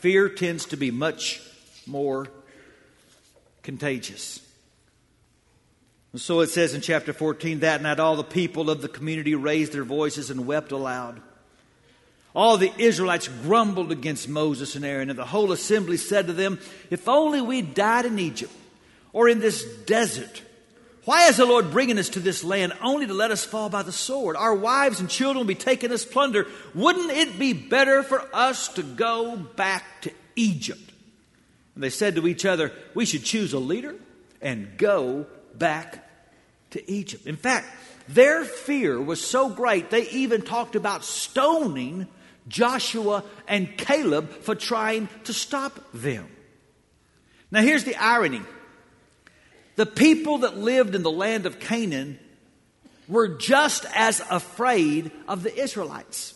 fear 0.00 0.28
tends 0.28 0.64
to 0.66 0.76
be 0.76 0.90
much 0.90 1.40
more 1.86 2.26
contagious. 3.62 4.44
And 6.10 6.20
so 6.20 6.40
it 6.40 6.48
says 6.48 6.74
in 6.74 6.80
chapter 6.80 7.12
14 7.12 7.60
that 7.60 7.80
night 7.80 8.00
all 8.00 8.16
the 8.16 8.24
people 8.24 8.70
of 8.70 8.82
the 8.82 8.88
community 8.88 9.36
raised 9.36 9.72
their 9.72 9.84
voices 9.84 10.30
and 10.30 10.48
wept 10.48 10.72
aloud. 10.72 11.22
All 12.34 12.56
the 12.56 12.72
Israelites 12.78 13.28
grumbled 13.28 13.92
against 13.92 14.28
Moses 14.28 14.74
and 14.74 14.84
Aaron, 14.84 15.10
and 15.10 15.18
the 15.18 15.24
whole 15.24 15.52
assembly 15.52 15.96
said 15.96 16.26
to 16.26 16.32
them, 16.32 16.58
If 16.90 17.06
only 17.06 17.40
we 17.40 17.62
died 17.62 18.04
in 18.04 18.18
Egypt 18.18 18.52
or 19.12 19.28
in 19.28 19.38
this 19.38 19.64
desert. 19.84 20.42
Why 21.06 21.28
is 21.28 21.36
the 21.36 21.46
Lord 21.46 21.70
bringing 21.70 21.98
us 22.00 22.08
to 22.10 22.20
this 22.20 22.42
land 22.42 22.72
only 22.82 23.06
to 23.06 23.14
let 23.14 23.30
us 23.30 23.44
fall 23.44 23.68
by 23.68 23.84
the 23.84 23.92
sword? 23.92 24.34
Our 24.34 24.56
wives 24.56 24.98
and 24.98 25.08
children 25.08 25.38
will 25.38 25.46
be 25.46 25.54
taken 25.54 25.92
as 25.92 26.04
plunder. 26.04 26.48
Wouldn't 26.74 27.12
it 27.12 27.38
be 27.38 27.52
better 27.52 28.02
for 28.02 28.28
us 28.34 28.66
to 28.74 28.82
go 28.82 29.36
back 29.36 29.84
to 30.02 30.12
Egypt? 30.34 30.92
And 31.76 31.84
they 31.84 31.90
said 31.90 32.16
to 32.16 32.26
each 32.26 32.44
other, 32.44 32.72
We 32.92 33.06
should 33.06 33.22
choose 33.22 33.52
a 33.52 33.60
leader 33.60 33.94
and 34.42 34.76
go 34.76 35.26
back 35.54 36.10
to 36.70 36.90
Egypt. 36.90 37.28
In 37.28 37.36
fact, 37.36 37.68
their 38.08 38.44
fear 38.44 39.00
was 39.00 39.24
so 39.24 39.48
great, 39.48 39.90
they 39.90 40.08
even 40.08 40.42
talked 40.42 40.74
about 40.74 41.04
stoning 41.04 42.08
Joshua 42.48 43.22
and 43.46 43.78
Caleb 43.78 44.28
for 44.42 44.56
trying 44.56 45.08
to 45.22 45.32
stop 45.32 45.78
them. 45.94 46.26
Now, 47.52 47.62
here's 47.62 47.84
the 47.84 47.94
irony 47.94 48.42
the 49.76 49.86
people 49.86 50.38
that 50.38 50.58
lived 50.58 50.94
in 50.94 51.02
the 51.02 51.10
land 51.10 51.46
of 51.46 51.60
Canaan 51.60 52.18
were 53.08 53.28
just 53.28 53.86
as 53.94 54.20
afraid 54.30 55.10
of 55.28 55.42
the 55.42 55.54
Israelites. 55.54 56.32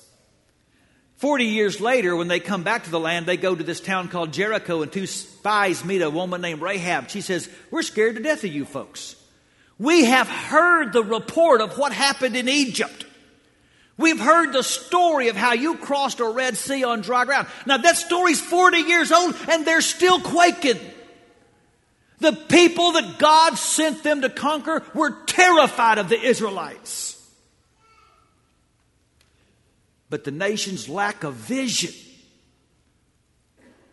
Forty 1.17 1.47
years 1.47 1.81
later, 1.81 2.17
when 2.17 2.29
they 2.29 2.41
come 2.41 2.63
back 2.63 2.85
to 2.85 2.91
the 2.91 3.01
land, 3.01 3.27
they 3.27 3.37
go 3.37 3.55
to 3.55 3.63
this 3.63 3.81
town 3.81 4.09
called 4.09 4.33
Jericho, 4.33 4.83
and 4.83 4.91
two 4.91 5.07
spies 5.07 5.85
meet 5.85 6.01
a 6.01 6.09
woman 6.09 6.41
named 6.41 6.63
Rahab. 6.63 7.11
She 7.11 7.21
says, 7.21 7.51
We're 7.71 7.83
scared 7.83 8.17
to 8.17 8.23
death 8.23 8.45
of 8.45 8.53
you 8.53 8.65
folks. 8.65 9.17
We 9.79 10.05
have 10.05 10.29
heard 10.29 10.93
the 10.93 11.03
report 11.03 11.61
of 11.61 11.77
what 11.77 11.93
happened 11.93 12.37
in 12.37 12.49
Egypt. 12.49 13.05
We've 14.01 14.19
heard 14.19 14.55
the 14.55 14.63
story 14.63 15.29
of 15.29 15.37
how 15.37 15.53
you 15.53 15.77
crossed 15.77 16.21
a 16.21 16.29
Red 16.29 16.57
Sea 16.57 16.85
on 16.85 17.03
dry 17.03 17.27
ground. 17.27 17.49
Now, 17.67 17.77
that 17.77 17.99
story's 17.99 18.41
40 18.41 18.79
years 18.79 19.13
old, 19.13 19.37
and 19.47 19.67
they're 19.67 19.83
still 19.83 20.21
quaking. 20.21 20.79
The 22.21 22.33
people 22.33 22.93
that 22.93 23.19
God 23.19 23.57
sent 23.57 24.03
them 24.03 24.21
to 24.23 24.29
conquer 24.29 24.83
were 24.95 25.11
terrified 25.25 25.99
of 25.99 26.09
the 26.09 26.21
Israelites. 26.21 27.17
But 30.11 30.25
the 30.25 30.31
nation's 30.31 30.89
lack 30.89 31.25
of 31.25 31.35
vision 31.35 31.95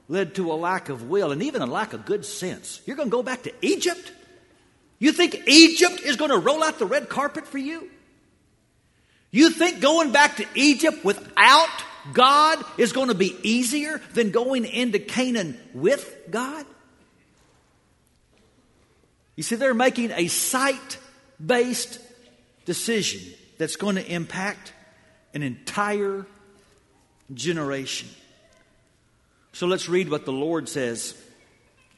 led 0.09 0.35
to 0.35 0.51
a 0.51 0.55
lack 0.55 0.89
of 0.89 1.09
will 1.09 1.31
and 1.31 1.43
even 1.43 1.61
a 1.61 1.65
lack 1.65 1.93
of 1.93 2.05
good 2.05 2.25
sense. 2.25 2.81
You're 2.85 2.95
going 2.97 3.09
to 3.09 3.15
go 3.15 3.23
back 3.23 3.43
to 3.43 3.53
Egypt? 3.61 4.11
You 4.99 5.11
think 5.11 5.47
Egypt 5.47 6.01
is 6.01 6.15
going 6.15 6.31
to 6.31 6.37
roll 6.37 6.63
out 6.63 6.79
the 6.79 6.85
red 6.85 7.07
carpet 7.07 7.45
for 7.45 7.57
you? 7.57 7.89
You 9.31 9.51
think 9.51 9.81
going 9.81 10.11
back 10.11 10.37
to 10.37 10.45
Egypt 10.55 11.03
without 11.05 11.69
God 12.13 12.63
is 12.77 12.93
going 12.93 13.09
to 13.09 13.15
be 13.15 13.37
easier 13.43 14.01
than 14.13 14.31
going 14.31 14.65
into 14.65 14.99
Canaan 14.99 15.59
with 15.73 16.17
God? 16.31 16.65
You 19.37 19.43
see, 19.43 19.55
they're 19.55 19.73
making 19.73 20.11
a 20.11 20.27
sight 20.27 20.97
based 21.43 21.99
decision 22.65 23.21
that's 23.57 23.77
going 23.77 23.95
to 23.95 24.05
impact 24.05 24.73
an 25.33 25.43
entire 25.43 26.25
generation. 27.33 28.09
So 29.53 29.67
let's 29.67 29.87
read 29.87 30.09
what 30.09 30.25
the 30.25 30.31
Lord 30.31 30.67
says, 30.67 31.15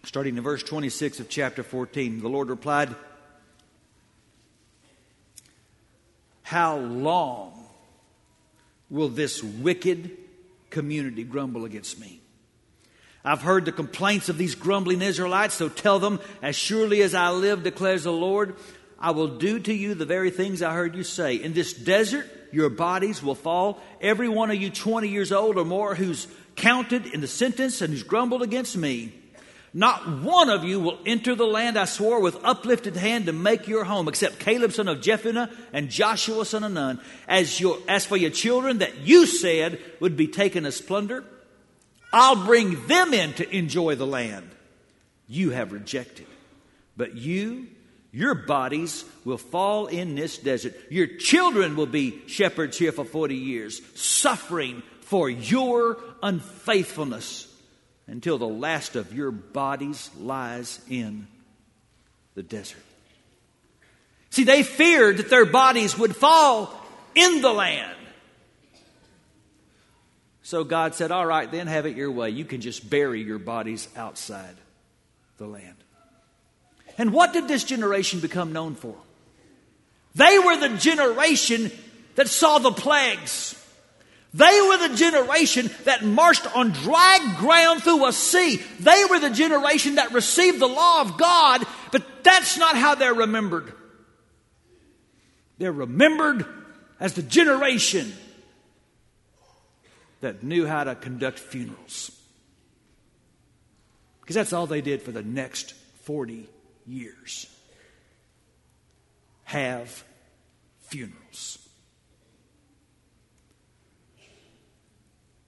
starting 0.04 0.38
in 0.38 0.44
verse 0.44 0.64
26 0.64 1.22
of 1.22 1.30
chapter 1.30 1.64
14. 1.64 2.22
The 2.22 2.28
Lord 2.28 2.50
replied, 2.50 2.94
How 6.44 6.78
long 6.78 7.54
will 8.90 9.10
this 9.10 9.42
wicked 9.42 10.18
community 10.70 11.24
grumble 11.24 11.64
against 11.64 12.00
me? 12.00 12.20
I've 13.24 13.42
heard 13.42 13.66
the 13.66 13.72
complaints 13.72 14.30
of 14.30 14.38
these 14.38 14.56
grumbling 14.56 15.02
Israelites, 15.02 15.56
so 15.56 15.68
tell 15.68 16.00
them, 16.00 16.20
as 16.42 16.56
surely 16.56 17.02
as 17.02 17.14
I 17.14 17.32
live, 17.32 17.64
declares 17.64 18.04
the 18.04 18.14
Lord, 18.14 18.56
I 18.98 19.12
will 19.12 19.38
do 19.38 19.60
to 19.60 19.74
you 19.74 19.94
the 19.94 20.06
very 20.06 20.30
things 20.30 20.62
I 20.62 20.74
heard 20.74 20.96
you 20.96 21.04
say. 21.04 21.36
In 21.36 21.54
this 21.54 21.74
desert, 21.74 22.28
your 22.52 22.70
bodies 22.70 23.22
will 23.22 23.36
fall. 23.36 23.82
Every 24.02 24.30
one 24.30 24.52
of 24.52 24.58
you 24.58 24.70
20 24.70 25.10
years 25.10 25.32
old 25.32 25.58
or 25.58 25.66
more 25.66 25.96
who's 25.96 26.28
counted 26.56 27.06
in 27.08 27.22
the 27.22 27.28
sentence 27.28 27.82
and 27.82 27.94
who's 27.94 28.04
grumbled 28.04 28.42
against 28.42 28.76
me. 28.76 29.14
Not 29.74 30.22
one 30.22 30.50
of 30.50 30.64
you 30.64 30.80
will 30.80 30.98
enter 31.06 31.36
the 31.36 31.46
land 31.46 31.78
I 31.78 31.86
swore 31.86 32.22
with 32.22 32.44
uplifted 32.44 32.96
hand 32.96 33.28
to 33.28 33.34
make 33.34 33.68
your 33.68 33.84
home, 33.84 34.08
except 34.08 34.40
Caleb 34.40 34.74
son 34.74 34.88
of 34.88 35.00
Jephunneh 35.00 35.52
and 35.72 35.90
Joshua 35.90 36.44
son 36.44 36.64
of 36.64 36.72
Nun. 36.72 37.00
As, 37.28 37.60
your, 37.60 37.78
as 37.88 38.06
for 38.06 38.18
your 38.18 38.32
children 38.32 38.80
that 38.80 38.98
you 39.00 39.28
said 39.28 39.80
would 40.00 40.18
be 40.18 40.28
taken 40.28 40.66
as 40.66 40.82
plunder, 40.82 41.24
I'll 42.12 42.46
bring 42.46 42.88
them 42.88 43.14
in 43.14 43.34
to 43.34 43.56
enjoy 43.56 43.96
the 43.96 44.08
land 44.08 44.50
you 45.28 45.52
have 45.52 45.72
rejected. 45.72 46.26
But 46.98 47.16
you, 47.16 47.68
your 48.12 48.34
bodies 48.34 49.06
will 49.24 49.38
fall 49.38 49.88
in 49.88 50.16
this 50.16 50.38
desert. 50.38 50.76
Your 50.90 51.08
children 51.08 51.76
will 51.76 51.86
be 51.86 52.22
shepherds 52.28 52.78
here 52.78 52.92
for 52.92 53.06
40 53.06 53.36
years, 53.36 53.82
suffering 53.96 54.82
for 55.02 55.30
your 55.30 55.98
unfaithfulness 56.22 57.46
until 58.08 58.38
the 58.38 58.48
last 58.48 58.96
of 58.96 59.14
your 59.14 59.32
bodies 59.32 60.10
lies 60.18 60.82
in 60.90 61.28
the 62.34 62.44
desert. 62.44 62.82
See, 64.32 64.44
they 64.44 64.64
feared 64.64 65.18
that 65.18 65.30
their 65.30 65.46
bodies 65.46 65.98
would 65.98 66.16
fall 66.16 66.74
in 67.16 67.42
the 67.42 67.54
land. 67.54 67.99
So 70.50 70.64
God 70.64 70.96
said, 70.96 71.12
All 71.12 71.28
right, 71.28 71.52
then 71.52 71.68
have 71.68 71.86
it 71.86 71.96
your 71.96 72.10
way. 72.10 72.32
You 72.32 72.44
can 72.44 72.60
just 72.60 72.90
bury 72.90 73.22
your 73.22 73.38
bodies 73.38 73.88
outside 73.96 74.56
the 75.38 75.46
land. 75.46 75.76
And 76.98 77.14
what 77.14 77.34
did 77.34 77.48
this 77.48 77.64
generation 77.64 78.20
become 78.20 78.52
known 78.52 78.74
for? 78.74 78.96
They 80.16 80.40
were 80.40 80.58
the 80.58 80.76
generation 80.76 81.72
that 82.16 82.30
saw 82.30 82.58
the 82.58 82.72
plagues. 82.72 83.64
They 84.34 84.60
were 84.68 84.88
the 84.88 84.96
generation 84.96 85.70
that 85.84 86.04
marched 86.04 86.48
on 86.56 86.72
dry 86.72 87.36
ground 87.38 87.84
through 87.84 88.08
a 88.08 88.12
sea. 88.12 88.60
They 88.80 89.06
were 89.08 89.20
the 89.20 89.30
generation 89.30 89.96
that 89.96 90.14
received 90.14 90.58
the 90.58 90.66
law 90.66 91.02
of 91.02 91.20
God, 91.20 91.64
but 91.92 92.24
that's 92.24 92.58
not 92.58 92.76
how 92.76 92.96
they're 92.96 93.14
remembered. 93.14 93.72
They're 95.60 95.72
remembered 95.72 96.44
as 97.00 97.14
the 97.14 97.22
generation 97.22 98.12
that 100.22 100.44
knew 100.44 100.66
how 100.66 100.84
to 100.84 100.96
conduct 100.96 101.40
funerals. 101.40 102.12
Because 104.22 104.36
that's 104.36 104.54
all 104.54 104.68
they 104.68 104.82
did 104.82 105.02
for 105.02 105.12
the 105.12 105.24
next 105.24 105.74
40 106.04 106.48
years 106.86 107.48
have 109.46 110.04
funerals. 110.82 111.58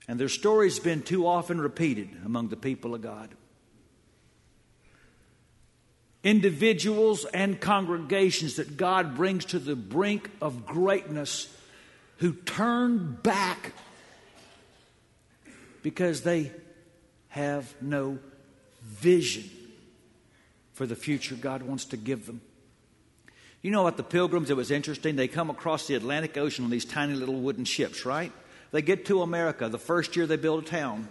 And 0.07 0.19
their 0.19 0.29
story's 0.29 0.79
been 0.79 1.03
too 1.03 1.27
often 1.27 1.61
repeated 1.61 2.09
among 2.25 2.49
the 2.49 2.57
people 2.57 2.95
of 2.95 3.01
God. 3.01 3.29
Individuals 6.23 7.25
and 7.25 7.59
congregations 7.59 8.55
that 8.55 8.77
God 8.77 9.15
brings 9.15 9.45
to 9.45 9.59
the 9.59 9.75
brink 9.75 10.29
of 10.41 10.65
greatness 10.65 11.47
who 12.17 12.33
turn 12.33 13.17
back 13.23 13.73
because 15.81 16.21
they 16.21 16.51
have 17.29 17.73
no 17.81 18.19
vision 18.83 19.49
for 20.73 20.85
the 20.85 20.95
future 20.95 21.35
God 21.35 21.63
wants 21.63 21.85
to 21.85 21.97
give 21.97 22.25
them. 22.25 22.41
You 23.61 23.69
know 23.69 23.83
what, 23.83 23.97
the 23.97 24.03
pilgrims, 24.03 24.49
it 24.49 24.57
was 24.57 24.71
interesting. 24.71 25.15
They 25.15 25.27
come 25.27 25.49
across 25.49 25.85
the 25.85 25.95
Atlantic 25.95 26.37
Ocean 26.37 26.65
on 26.65 26.71
these 26.71 26.85
tiny 26.85 27.13
little 27.13 27.39
wooden 27.39 27.65
ships, 27.65 28.05
right? 28.05 28.31
They 28.71 28.81
get 28.81 29.05
to 29.05 29.21
America. 29.21 29.69
The 29.69 29.77
first 29.77 30.15
year 30.15 30.25
they 30.25 30.37
build 30.37 30.63
a 30.63 30.67
town. 30.67 31.07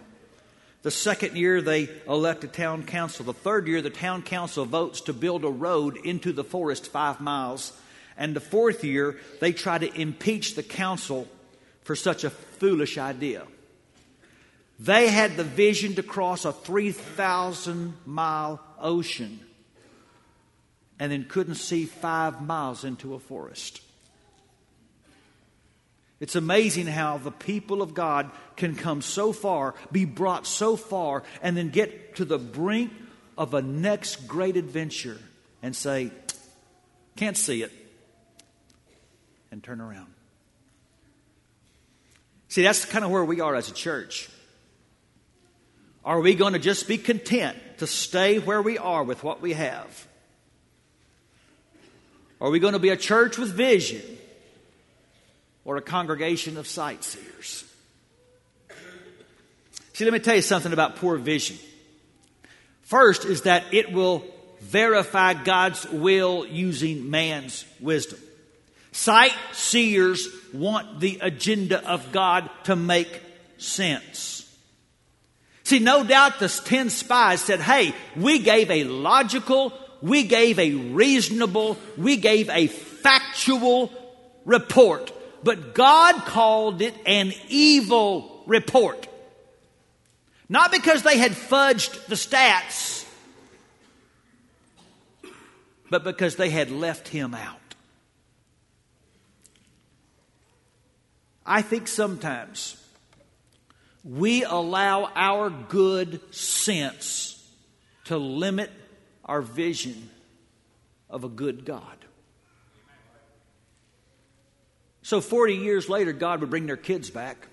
The 0.81 0.91
second 0.91 1.37
year 1.37 1.61
they 1.61 1.89
elect 2.07 2.43
a 2.43 2.47
town 2.47 2.83
council. 2.83 3.25
The 3.25 3.33
third 3.33 3.67
year 3.67 3.81
the 3.81 3.89
town 3.89 4.23
council 4.23 4.65
votes 4.65 5.01
to 5.01 5.13
build 5.13 5.45
a 5.45 5.49
road 5.49 5.97
into 6.03 6.33
the 6.33 6.43
forest 6.43 6.87
five 6.87 7.21
miles. 7.21 7.71
And 8.17 8.35
the 8.35 8.41
fourth 8.41 8.83
year 8.83 9.17
they 9.39 9.53
try 9.53 9.77
to 9.77 9.99
impeach 9.99 10.55
the 10.55 10.63
council 10.63 11.27
for 11.83 11.95
such 11.95 12.23
a 12.23 12.29
foolish 12.29 12.97
idea. 12.97 13.45
They 14.81 15.09
had 15.09 15.37
the 15.37 15.43
vision 15.43 15.93
to 15.95 16.03
cross 16.03 16.43
a 16.43 16.51
3,000 16.51 17.93
mile 18.03 18.59
ocean 18.79 19.39
and 20.99 21.11
then 21.11 21.25
couldn't 21.25 21.55
see 21.55 21.85
five 21.85 22.41
miles 22.41 22.83
into 22.83 23.13
a 23.13 23.19
forest. 23.19 23.79
It's 26.19 26.35
amazing 26.35 26.87
how 26.87 27.19
the 27.19 27.31
people 27.31 27.83
of 27.83 27.93
God 27.93 28.31
can 28.55 28.75
come 28.75 29.03
so 29.03 29.33
far, 29.33 29.75
be 29.91 30.05
brought 30.05 30.47
so 30.47 30.75
far, 30.75 31.21
and 31.43 31.55
then 31.55 31.69
get 31.69 32.15
to 32.15 32.25
the 32.25 32.39
brink 32.39 32.91
of 33.37 33.53
a 33.53 33.61
next 33.61 34.27
great 34.27 34.57
adventure 34.57 35.19
and 35.61 35.75
say, 35.75 36.11
Can't 37.17 37.37
see 37.37 37.61
it, 37.61 37.71
and 39.51 39.63
turn 39.63 39.79
around. 39.79 40.11
See, 42.47 42.63
that's 42.63 42.85
kind 42.85 43.05
of 43.05 43.11
where 43.11 43.23
we 43.23 43.41
are 43.41 43.55
as 43.55 43.69
a 43.69 43.73
church. 43.73 44.29
Are 46.03 46.19
we 46.19 46.35
going 46.35 46.53
to 46.53 46.59
just 46.59 46.87
be 46.87 46.97
content 46.97 47.57
to 47.77 47.87
stay 47.87 48.39
where 48.39 48.61
we 48.61 48.77
are 48.77 49.03
with 49.03 49.23
what 49.23 49.41
we 49.41 49.53
have? 49.53 50.07
Are 52.39 52.49
we 52.49 52.59
going 52.59 52.73
to 52.73 52.79
be 52.79 52.89
a 52.89 52.97
church 52.97 53.37
with 53.37 53.51
vision? 53.51 54.01
or 55.65 55.77
a 55.77 55.81
congregation 55.81 56.57
of 56.57 56.67
sightseers. 56.67 57.63
See, 59.93 60.05
let 60.05 60.13
me 60.13 60.19
tell 60.19 60.35
you 60.35 60.41
something 60.41 60.73
about 60.73 60.95
poor 60.95 61.17
vision. 61.17 61.57
First 62.83 63.25
is 63.25 63.43
that 63.43 63.73
it 63.73 63.91
will 63.91 64.23
verify 64.61 65.33
God's 65.33 65.87
will 65.89 66.45
using 66.45 67.09
man's 67.09 67.65
wisdom. 67.79 68.19
Sightseers 68.91 70.27
want 70.53 70.99
the 70.99 71.19
agenda 71.21 71.87
of 71.87 72.11
God 72.11 72.49
to 72.65 72.75
make 72.75 73.21
sense. 73.57 74.40
See, 75.71 75.79
no 75.79 76.03
doubt 76.03 76.39
the 76.39 76.49
10 76.49 76.89
spies 76.89 77.41
said, 77.41 77.61
hey, 77.61 77.95
we 78.15 78.39
gave 78.39 78.69
a 78.69 78.83
logical, 78.83 79.73
we 80.01 80.23
gave 80.23 80.59
a 80.59 80.73
reasonable, 80.73 81.77
we 81.97 82.17
gave 82.17 82.49
a 82.49 82.67
factual 82.67 83.91
report 84.45 85.11
but 85.43 85.73
God 85.73 86.25
called 86.25 86.81
it 86.81 86.93
an 87.05 87.33
evil 87.49 88.43
report. 88.45 89.07
Not 90.49 90.71
because 90.71 91.03
they 91.03 91.17
had 91.17 91.31
fudged 91.31 92.05
the 92.07 92.15
stats, 92.15 93.07
but 95.89 96.03
because 96.03 96.35
they 96.35 96.49
had 96.49 96.71
left 96.71 97.07
him 97.07 97.33
out. 97.33 97.57
I 101.45 101.61
think 101.61 101.87
sometimes 101.87 102.77
we 104.03 104.43
allow 104.43 105.11
our 105.15 105.49
good 105.49 106.33
sense 106.33 107.37
to 108.05 108.17
limit 108.17 108.71
our 109.25 109.41
vision 109.41 110.09
of 111.09 111.23
a 111.23 111.29
good 111.29 111.65
God. 111.65 111.97
So 115.03 115.21
40 115.21 115.55
years 115.55 115.89
later, 115.89 116.13
God 116.13 116.41
would 116.41 116.49
bring 116.49 116.67
their 116.67 116.77
kids 116.77 117.09
back. 117.09 117.47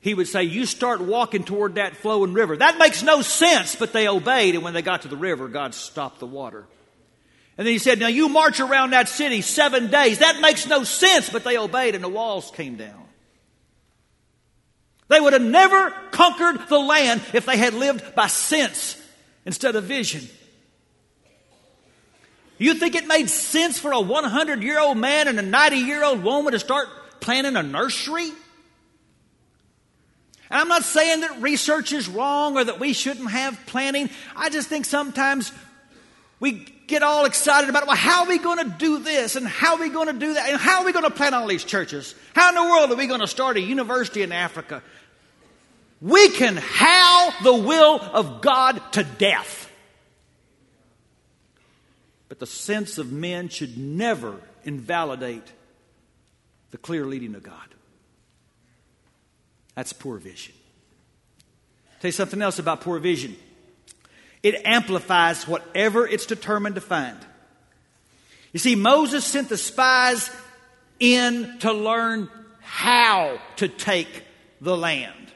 He 0.00 0.14
would 0.14 0.28
say, 0.28 0.44
You 0.44 0.66
start 0.66 1.00
walking 1.00 1.44
toward 1.44 1.76
that 1.76 1.96
flowing 1.96 2.34
river. 2.34 2.56
That 2.56 2.78
makes 2.78 3.02
no 3.02 3.22
sense, 3.22 3.74
but 3.74 3.92
they 3.92 4.06
obeyed. 4.06 4.54
And 4.54 4.62
when 4.62 4.74
they 4.74 4.82
got 4.82 5.02
to 5.02 5.08
the 5.08 5.16
river, 5.16 5.48
God 5.48 5.74
stopped 5.74 6.20
the 6.20 6.26
water. 6.26 6.66
And 7.56 7.66
then 7.66 7.72
he 7.72 7.78
said, 7.78 7.98
Now 7.98 8.08
you 8.08 8.28
march 8.28 8.60
around 8.60 8.90
that 8.90 9.08
city 9.08 9.40
seven 9.40 9.90
days. 9.90 10.18
That 10.18 10.40
makes 10.40 10.66
no 10.66 10.84
sense, 10.84 11.30
but 11.30 11.44
they 11.44 11.56
obeyed 11.56 11.94
and 11.94 12.04
the 12.04 12.08
walls 12.08 12.50
came 12.50 12.76
down. 12.76 13.03
They 15.08 15.20
would 15.20 15.32
have 15.32 15.42
never 15.42 15.90
conquered 16.10 16.68
the 16.68 16.78
land 16.78 17.20
if 17.32 17.46
they 17.46 17.56
had 17.56 17.74
lived 17.74 18.14
by 18.14 18.26
sense 18.26 19.00
instead 19.44 19.76
of 19.76 19.84
vision. 19.84 20.28
You 22.56 22.74
think 22.74 22.94
it 22.94 23.06
made 23.06 23.28
sense 23.28 23.78
for 23.78 23.92
a 23.92 24.00
100 24.00 24.62
year 24.62 24.80
old 24.80 24.96
man 24.96 25.28
and 25.28 25.38
a 25.38 25.42
90 25.42 25.76
year 25.76 26.04
old 26.04 26.22
woman 26.22 26.52
to 26.52 26.58
start 26.58 26.88
planning 27.20 27.56
a 27.56 27.62
nursery? 27.62 28.30
And 30.50 30.60
I'm 30.60 30.68
not 30.68 30.84
saying 30.84 31.20
that 31.20 31.42
research 31.42 31.92
is 31.92 32.08
wrong 32.08 32.56
or 32.56 32.64
that 32.64 32.78
we 32.78 32.92
shouldn't 32.92 33.30
have 33.30 33.58
planning. 33.66 34.08
I 34.36 34.50
just 34.50 34.68
think 34.68 34.84
sometimes 34.84 35.52
we 36.38 36.73
get 36.86 37.02
all 37.02 37.24
excited 37.24 37.70
about, 37.70 37.86
well, 37.86 37.96
how 37.96 38.22
are 38.22 38.28
we 38.28 38.38
going 38.38 38.58
to 38.58 38.76
do 38.78 38.98
this 38.98 39.36
and 39.36 39.46
how 39.46 39.74
are 39.74 39.80
we 39.80 39.88
going 39.88 40.06
to 40.08 40.12
do 40.12 40.34
that 40.34 40.50
and 40.50 40.60
how 40.60 40.80
are 40.80 40.84
we 40.84 40.92
going 40.92 41.04
to 41.04 41.10
plant 41.10 41.34
all 41.34 41.46
these 41.46 41.64
churches? 41.64 42.14
How 42.34 42.50
in 42.50 42.54
the 42.54 42.62
world 42.62 42.90
are 42.92 42.96
we 42.96 43.06
going 43.06 43.20
to 43.20 43.26
start 43.26 43.56
a 43.56 43.60
university 43.60 44.22
in 44.22 44.32
Africa? 44.32 44.82
We 46.00 46.28
can 46.30 46.56
howl 46.56 47.32
the 47.42 47.54
will 47.54 48.00
of 48.00 48.40
God 48.42 48.80
to 48.92 49.04
death. 49.04 49.70
But 52.28 52.40
the 52.40 52.46
sense 52.46 52.98
of 52.98 53.12
men 53.12 53.48
should 53.48 53.78
never 53.78 54.36
invalidate 54.64 55.52
the 56.72 56.78
clear 56.78 57.06
leading 57.06 57.34
of 57.34 57.42
God. 57.42 57.54
That's 59.74 59.92
poor 59.92 60.18
vision. 60.18 60.54
Tell 62.00 62.08
you 62.08 62.12
something 62.12 62.42
else 62.42 62.58
about 62.58 62.80
poor 62.80 62.98
vision. 62.98 63.36
It 64.44 64.66
amplifies 64.66 65.48
whatever 65.48 66.06
it's 66.06 66.26
determined 66.26 66.74
to 66.74 66.82
find. 66.82 67.16
You 68.52 68.60
see, 68.60 68.74
Moses 68.74 69.24
sent 69.24 69.48
the 69.48 69.56
spies 69.56 70.30
in 71.00 71.58
to 71.60 71.72
learn 71.72 72.28
how 72.60 73.40
to 73.56 73.68
take 73.68 74.22
the 74.60 74.76
land. 74.76 75.32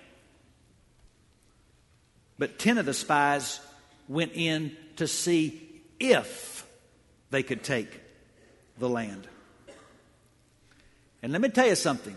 But 2.38 2.58
10 2.58 2.76
of 2.76 2.84
the 2.84 2.92
spies 2.92 3.60
went 4.08 4.32
in 4.34 4.76
to 4.96 5.08
see 5.08 5.58
if 5.98 6.66
they 7.30 7.42
could 7.42 7.64
take 7.64 7.88
the 8.78 8.90
land. 8.90 9.26
And 11.22 11.32
let 11.32 11.40
me 11.40 11.48
tell 11.48 11.66
you 11.66 11.76
something. 11.76 12.16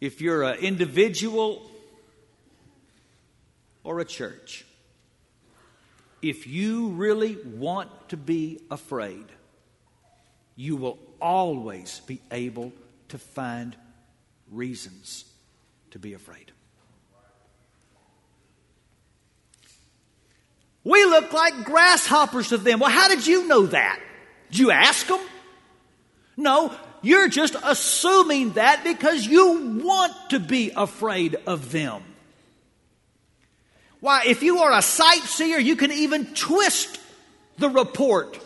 If 0.00 0.20
you're 0.20 0.42
an 0.42 0.58
individual 0.58 1.69
or 3.90 3.98
a 3.98 4.04
church, 4.04 4.64
if 6.22 6.46
you 6.46 6.90
really 6.90 7.36
want 7.44 7.90
to 8.08 8.16
be 8.16 8.60
afraid, 8.70 9.24
you 10.54 10.76
will 10.76 10.96
always 11.20 12.00
be 12.06 12.20
able 12.30 12.72
to 13.08 13.18
find 13.18 13.74
reasons 14.48 15.24
to 15.90 15.98
be 15.98 16.12
afraid. 16.14 16.52
We 20.84 21.04
look 21.06 21.32
like 21.32 21.64
grasshoppers 21.64 22.50
to 22.50 22.58
them. 22.58 22.78
Well, 22.78 22.90
how 22.90 23.08
did 23.08 23.26
you 23.26 23.48
know 23.48 23.66
that? 23.66 23.98
Did 24.52 24.60
you 24.60 24.70
ask 24.70 25.04
them? 25.08 25.18
No, 26.36 26.72
you're 27.02 27.28
just 27.28 27.56
assuming 27.64 28.52
that 28.52 28.84
because 28.84 29.26
you 29.26 29.82
want 29.84 30.12
to 30.30 30.38
be 30.38 30.70
afraid 30.76 31.34
of 31.44 31.72
them. 31.72 32.04
Why, 34.00 34.22
if 34.26 34.42
you 34.42 34.58
are 34.60 34.72
a 34.72 34.82
sightseer, 34.82 35.58
you 35.58 35.76
can 35.76 35.92
even 35.92 36.26
twist 36.34 36.98
the 37.58 37.68
report 37.68 38.38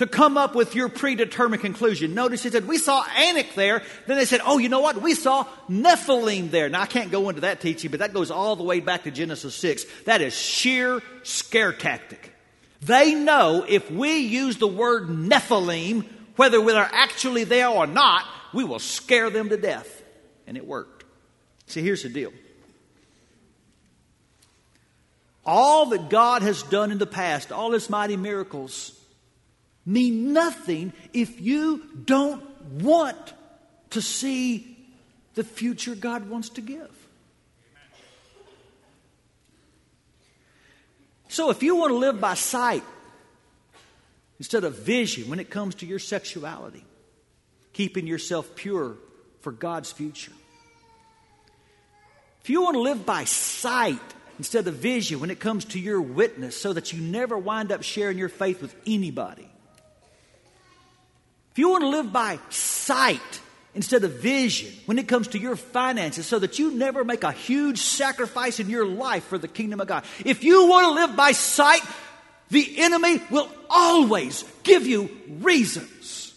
to 0.00 0.06
come 0.06 0.38
up 0.38 0.54
with 0.54 0.74
your 0.74 0.88
predetermined 0.88 1.60
conclusion. 1.60 2.14
Notice 2.14 2.42
he 2.42 2.48
said, 2.48 2.66
We 2.66 2.78
saw 2.78 3.04
Anak 3.16 3.54
there. 3.54 3.82
Then 4.06 4.16
they 4.16 4.24
said, 4.24 4.40
Oh, 4.46 4.56
you 4.56 4.70
know 4.70 4.80
what? 4.80 5.02
We 5.02 5.14
saw 5.14 5.46
Nephilim 5.68 6.50
there. 6.50 6.70
Now, 6.70 6.80
I 6.80 6.86
can't 6.86 7.10
go 7.10 7.28
into 7.28 7.42
that 7.42 7.60
teaching, 7.60 7.90
but 7.90 8.00
that 8.00 8.14
goes 8.14 8.30
all 8.30 8.56
the 8.56 8.62
way 8.62 8.80
back 8.80 9.02
to 9.02 9.10
Genesis 9.10 9.54
6. 9.56 9.84
That 10.04 10.22
is 10.22 10.34
sheer 10.34 11.02
scare 11.22 11.72
tactic. 11.72 12.32
They 12.80 13.14
know 13.14 13.66
if 13.68 13.90
we 13.90 14.18
use 14.18 14.56
the 14.56 14.66
word 14.66 15.08
Nephilim, 15.08 16.06
whether 16.36 16.60
we 16.60 16.72
are 16.72 16.88
actually 16.90 17.44
there 17.44 17.68
or 17.68 17.86
not, 17.86 18.24
we 18.54 18.64
will 18.64 18.78
scare 18.78 19.28
them 19.28 19.50
to 19.50 19.58
death. 19.58 20.02
And 20.46 20.56
it 20.56 20.66
worked. 20.66 21.04
See, 21.66 21.82
here's 21.82 22.04
the 22.04 22.08
deal. 22.08 22.32
All 25.44 25.86
that 25.86 26.10
God 26.10 26.42
has 26.42 26.62
done 26.62 26.92
in 26.92 26.98
the 26.98 27.06
past, 27.06 27.50
all 27.50 27.72
his 27.72 27.88
mighty 27.88 28.16
miracles, 28.16 28.98
mean 29.86 30.32
nothing 30.32 30.92
if 31.12 31.40
you 31.40 31.82
don't 32.04 32.44
want 32.72 33.32
to 33.90 34.02
see 34.02 34.76
the 35.34 35.44
future 35.44 35.94
God 35.94 36.28
wants 36.28 36.50
to 36.50 36.60
give. 36.60 36.90
So 41.28 41.50
if 41.50 41.62
you 41.62 41.76
want 41.76 41.90
to 41.90 41.96
live 41.96 42.20
by 42.20 42.34
sight 42.34 42.82
instead 44.38 44.64
of 44.64 44.74
vision 44.74 45.30
when 45.30 45.38
it 45.38 45.48
comes 45.48 45.76
to 45.76 45.86
your 45.86 46.00
sexuality, 46.00 46.84
keeping 47.72 48.06
yourself 48.06 48.54
pure 48.56 48.96
for 49.40 49.52
God's 49.52 49.92
future. 49.92 50.32
If 52.42 52.50
you 52.50 52.62
want 52.62 52.74
to 52.74 52.80
live 52.80 53.06
by 53.06 53.24
sight 53.24 54.00
instead 54.40 54.66
of 54.66 54.72
vision 54.76 55.20
when 55.20 55.30
it 55.30 55.38
comes 55.38 55.66
to 55.66 55.78
your 55.78 56.00
witness 56.00 56.56
so 56.58 56.72
that 56.72 56.94
you 56.94 56.98
never 57.02 57.36
wind 57.36 57.70
up 57.70 57.82
sharing 57.82 58.16
your 58.16 58.30
faith 58.30 58.62
with 58.62 58.74
anybody, 58.86 59.46
if 61.50 61.58
you 61.58 61.68
want 61.68 61.82
to 61.82 61.88
live 61.88 62.10
by 62.10 62.38
sight 62.48 63.40
instead 63.74 64.02
of 64.02 64.12
vision 64.12 64.72
when 64.86 64.98
it 64.98 65.06
comes 65.06 65.28
to 65.28 65.38
your 65.38 65.56
finances 65.56 66.24
so 66.24 66.38
that 66.38 66.58
you 66.58 66.70
never 66.70 67.04
make 67.04 67.22
a 67.22 67.32
huge 67.32 67.80
sacrifice 67.80 68.58
in 68.60 68.70
your 68.70 68.86
life 68.86 69.24
for 69.24 69.36
the 69.36 69.46
kingdom 69.46 69.78
of 69.78 69.88
God. 69.88 70.04
If 70.24 70.42
you 70.42 70.66
want 70.68 70.86
to 70.86 70.92
live 71.02 71.16
by 71.16 71.32
sight, 71.32 71.82
the 72.48 72.78
enemy 72.78 73.20
will 73.30 73.50
always 73.68 74.42
give 74.62 74.86
you 74.86 75.10
reasons 75.42 76.34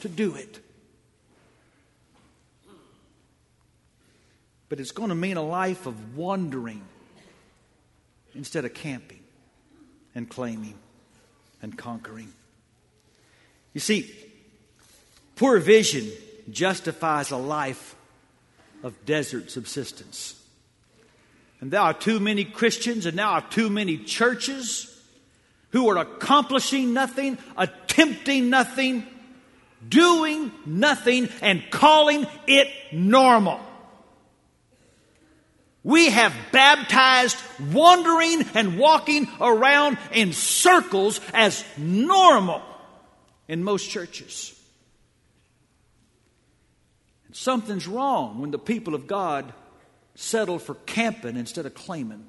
to 0.00 0.10
do 0.10 0.34
it. 0.34 0.60
But 4.68 4.80
it's 4.80 4.90
going 4.90 5.08
to 5.08 5.14
mean 5.14 5.38
a 5.38 5.42
life 5.42 5.86
of 5.86 6.14
wandering 6.14 6.82
instead 8.36 8.64
of 8.64 8.74
camping 8.74 9.22
and 10.14 10.28
claiming 10.28 10.74
and 11.62 11.76
conquering. 11.76 12.32
You 13.72 13.80
see, 13.80 14.10
poor 15.34 15.58
vision 15.58 16.10
justifies 16.50 17.30
a 17.30 17.36
life 17.36 17.94
of 18.82 19.04
desert 19.04 19.50
subsistence. 19.50 20.40
And 21.60 21.70
there 21.70 21.80
are 21.80 21.94
too 21.94 22.20
many 22.20 22.44
Christians 22.44 23.06
and 23.06 23.16
now 23.16 23.32
are 23.32 23.48
too 23.50 23.70
many 23.70 23.98
churches 23.98 24.92
who 25.70 25.88
are 25.88 25.98
accomplishing 25.98 26.92
nothing, 26.92 27.38
attempting 27.56 28.50
nothing, 28.50 29.06
doing 29.86 30.52
nothing, 30.64 31.28
and 31.42 31.62
calling 31.70 32.26
it 32.46 32.68
normal. 32.92 33.60
We 35.86 36.10
have 36.10 36.34
baptized 36.50 37.36
wandering 37.72 38.42
and 38.54 38.76
walking 38.76 39.28
around 39.40 39.98
in 40.10 40.32
circles 40.32 41.20
as 41.32 41.64
normal 41.78 42.60
in 43.46 43.62
most 43.62 43.88
churches. 43.88 44.52
Something's 47.30 47.86
wrong 47.86 48.40
when 48.40 48.50
the 48.50 48.58
people 48.58 48.96
of 48.96 49.06
God 49.06 49.52
settle 50.16 50.58
for 50.58 50.74
camping 50.74 51.36
instead 51.36 51.66
of 51.66 51.74
claiming. 51.74 52.26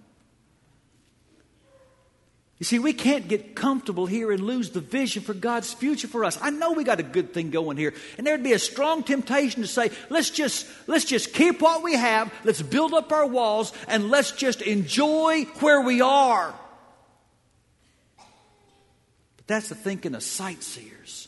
You 2.60 2.64
see, 2.64 2.80
we 2.80 2.94
can't 2.94 3.28
get 3.28 3.56
comfortable 3.56 4.08
here 4.08 4.32
and 4.32 4.42
lose 4.42 4.72
the 4.72 4.80
vision 4.80 5.22
for 5.22 5.36
God's 5.36 5.72
future 5.74 6.08
for 6.08 6.26
us. 6.26 6.40
I 6.42 6.50
know 6.50 6.72
we 6.72 6.84
got 6.84 7.00
a 7.00 7.04
good 7.04 7.32
thing 7.32 7.52
going 7.52 7.78
here, 7.78 7.94
and 8.18 8.26
there'd 8.26 8.42
be 8.42 8.54
a 8.54 8.60
strong 8.60 9.04
temptation 9.04 9.62
to 9.62 9.68
say, 9.68 9.92
let's 10.10 10.32
just 10.32 10.66
let's 10.88 11.06
just 11.06 11.34
keep 11.34 11.62
what 11.62 11.84
we 11.84 11.94
have, 11.94 12.34
let's 12.44 12.62
build 12.64 12.94
up 12.94 13.12
our 13.12 13.28
walls, 13.28 13.74
and 13.88 14.10
let's 14.10 14.32
just 14.32 14.64
enjoy 14.64 15.44
where 15.60 15.82
we 15.82 16.02
are. 16.02 16.52
But 19.38 19.46
that's 19.46 19.70
the 19.70 19.76
thinking 19.76 20.16
of 20.16 20.24
sightseers. 20.24 21.28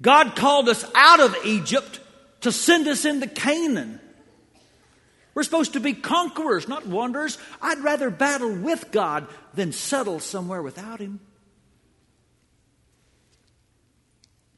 God 0.00 0.34
called 0.34 0.68
us 0.68 0.84
out 0.94 1.20
of 1.20 1.36
Egypt 1.44 2.00
to 2.40 2.52
send 2.52 2.88
us 2.88 3.04
into 3.04 3.26
Canaan. 3.26 4.00
We're 5.38 5.44
supposed 5.44 5.74
to 5.74 5.80
be 5.80 5.92
conquerors, 5.92 6.66
not 6.66 6.84
wanderers. 6.84 7.38
I'd 7.62 7.78
rather 7.78 8.10
battle 8.10 8.52
with 8.52 8.90
God 8.90 9.28
than 9.54 9.70
settle 9.70 10.18
somewhere 10.18 10.60
without 10.62 10.98
Him. 10.98 11.20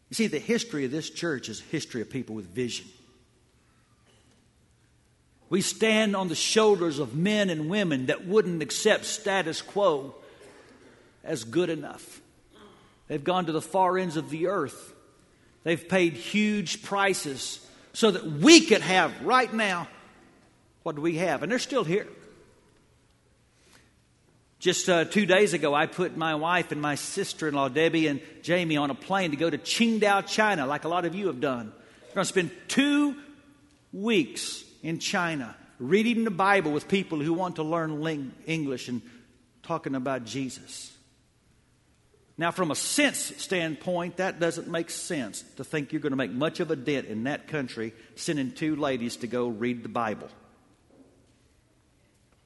You 0.09 0.14
see, 0.14 0.27
the 0.27 0.38
history 0.38 0.87
of 0.87 0.90
this 0.90 1.11
church 1.11 1.51
is 1.51 1.61
a 1.61 1.64
history 1.64 2.01
of 2.01 2.09
people 2.09 2.35
with 2.35 2.47
vision. 2.47 2.87
We 5.51 5.61
stand 5.61 6.16
on 6.16 6.29
the 6.29 6.35
shoulders 6.35 6.99
of 6.99 7.14
men 7.14 7.51
and 7.51 7.69
women 7.69 8.07
that 8.07 8.27
wouldn't 8.27 8.62
accept 8.62 9.05
status 9.05 9.61
quo 9.61 10.14
as 11.23 11.45
good 11.45 11.69
enough. 11.69 12.23
They've 13.07 13.23
gone 13.23 13.45
to 13.45 13.53
the 13.53 13.61
far 13.61 13.99
ends 13.99 14.16
of 14.16 14.31
the 14.31 14.47
earth. 14.47 14.95
They've 15.62 15.87
paid 15.90 16.14
huge 16.14 16.83
prices 16.83 17.61
so 17.93 18.11
that 18.11 18.25
we 18.25 18.62
could 18.62 18.81
have 18.81 19.21
right 19.21 19.53
now 19.53 19.87
what 20.83 20.97
do 20.97 21.03
we 21.03 21.16
have? 21.16 21.43
And 21.43 21.51
they're 21.51 21.59
still 21.59 21.85
here. 21.85 22.07
Just 24.59 24.90
uh, 24.90 25.07
two 25.07 25.25
days 25.25 25.55
ago, 25.55 25.75
I 25.75 25.87
put 25.87 26.19
my 26.19 26.35
wife 26.35 26.71
and 26.71 26.83
my 26.83 26.95
sister 26.95 27.49
in 27.49 27.55
law, 27.55 27.69
Debbie 27.69 28.09
and 28.09 28.21
Jamie, 28.43 28.77
on 28.77 28.90
a 28.90 28.95
plane 28.95 29.31
to 29.31 29.37
go 29.37 29.49
to 29.49 29.57
Qingdao, 29.57 30.27
China, 30.27 30.66
like 30.66 30.85
a 30.85 30.88
lot 30.88 31.07
of 31.07 31.14
you 31.14 31.29
have 31.29 31.40
done. 31.40 31.73
We're 32.09 32.14
going 32.14 32.25
to 32.25 32.29
spend 32.29 32.51
two 32.69 33.16
weeks 33.93 34.62
in 34.83 34.99
China 34.99 35.57
reading 35.79 36.25
the 36.25 36.31
Bible 36.31 36.73
with 36.73 36.88
people 36.88 37.21
who 37.21 37.33
want 37.33 37.57
to 37.57 37.62
learn 37.62 38.03
ling- 38.03 38.33
English 38.47 38.88
and 38.88 39.01
talking 39.62 39.95
about 39.95 40.25
Jesus. 40.25 40.93
Now, 42.37 42.51
from 42.51 42.71
a 42.71 42.75
sense 42.75 43.19
standpoint, 43.19 44.19
that 44.19 44.40
doesn't 44.40 44.69
make 44.69 44.90
sense 44.90 45.43
to 45.57 45.64
think 45.64 45.93
you're 45.93 46.01
going 46.01 46.12
to 46.12 46.16
make 46.16 46.33
much 46.33 46.61
of 46.61 46.71
a 46.71 46.77
dent 46.77 47.07
in 47.07 47.25
that 47.25 47.49
country 47.49 47.95
sending 48.14 48.53
two 48.53 48.77
ladies 48.77 49.16
to 49.19 49.27
go 49.27 49.49
read 49.49 49.83
the 49.83 49.88
Bible. 49.88 50.29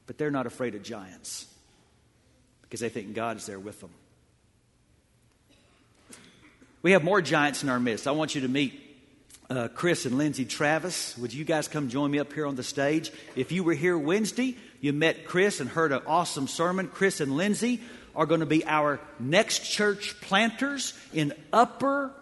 But 0.06 0.18
they're 0.18 0.30
not 0.30 0.46
afraid 0.46 0.74
of 0.74 0.82
giants 0.82 1.46
because 2.62 2.80
they 2.80 2.88
think 2.88 3.14
God's 3.14 3.46
there 3.46 3.58
with 3.58 3.80
them. 3.80 3.90
We 6.82 6.92
have 6.92 7.02
more 7.02 7.22
giants 7.22 7.62
in 7.62 7.70
our 7.70 7.80
midst. 7.80 8.06
I 8.06 8.10
want 8.10 8.34
you 8.34 8.42
to 8.42 8.48
meet 8.48 8.80
uh, 9.48 9.68
Chris 9.68 10.04
and 10.04 10.18
Lindsay 10.18 10.44
Travis. 10.44 11.16
Would 11.18 11.32
you 11.32 11.44
guys 11.44 11.68
come 11.68 11.88
join 11.88 12.10
me 12.10 12.18
up 12.18 12.32
here 12.32 12.46
on 12.46 12.56
the 12.56 12.62
stage? 12.62 13.10
If 13.36 13.52
you 13.52 13.64
were 13.64 13.72
here 13.74 13.96
Wednesday, 13.96 14.56
you 14.80 14.92
met 14.92 15.26
Chris 15.26 15.60
and 15.60 15.70
heard 15.70 15.92
an 15.92 16.02
awesome 16.06 16.46
sermon. 16.46 16.88
Chris 16.88 17.20
and 17.20 17.36
Lindsay 17.36 17.80
are 18.14 18.26
going 18.26 18.40
to 18.40 18.46
be 18.46 18.66
our 18.66 19.00
next 19.18 19.60
church 19.70 20.20
planters 20.20 20.92
in 21.12 21.32
Upper 21.52 22.12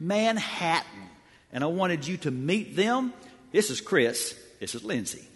Manhattan. 0.00 1.02
And 1.52 1.62
I 1.62 1.68
wanted 1.68 2.06
you 2.06 2.16
to 2.18 2.30
meet 2.30 2.76
them. 2.76 3.12
This 3.52 3.70
is 3.70 3.80
Chris. 3.80 4.38
This 4.60 4.74
is 4.74 4.82
Lindsay. 4.82 5.26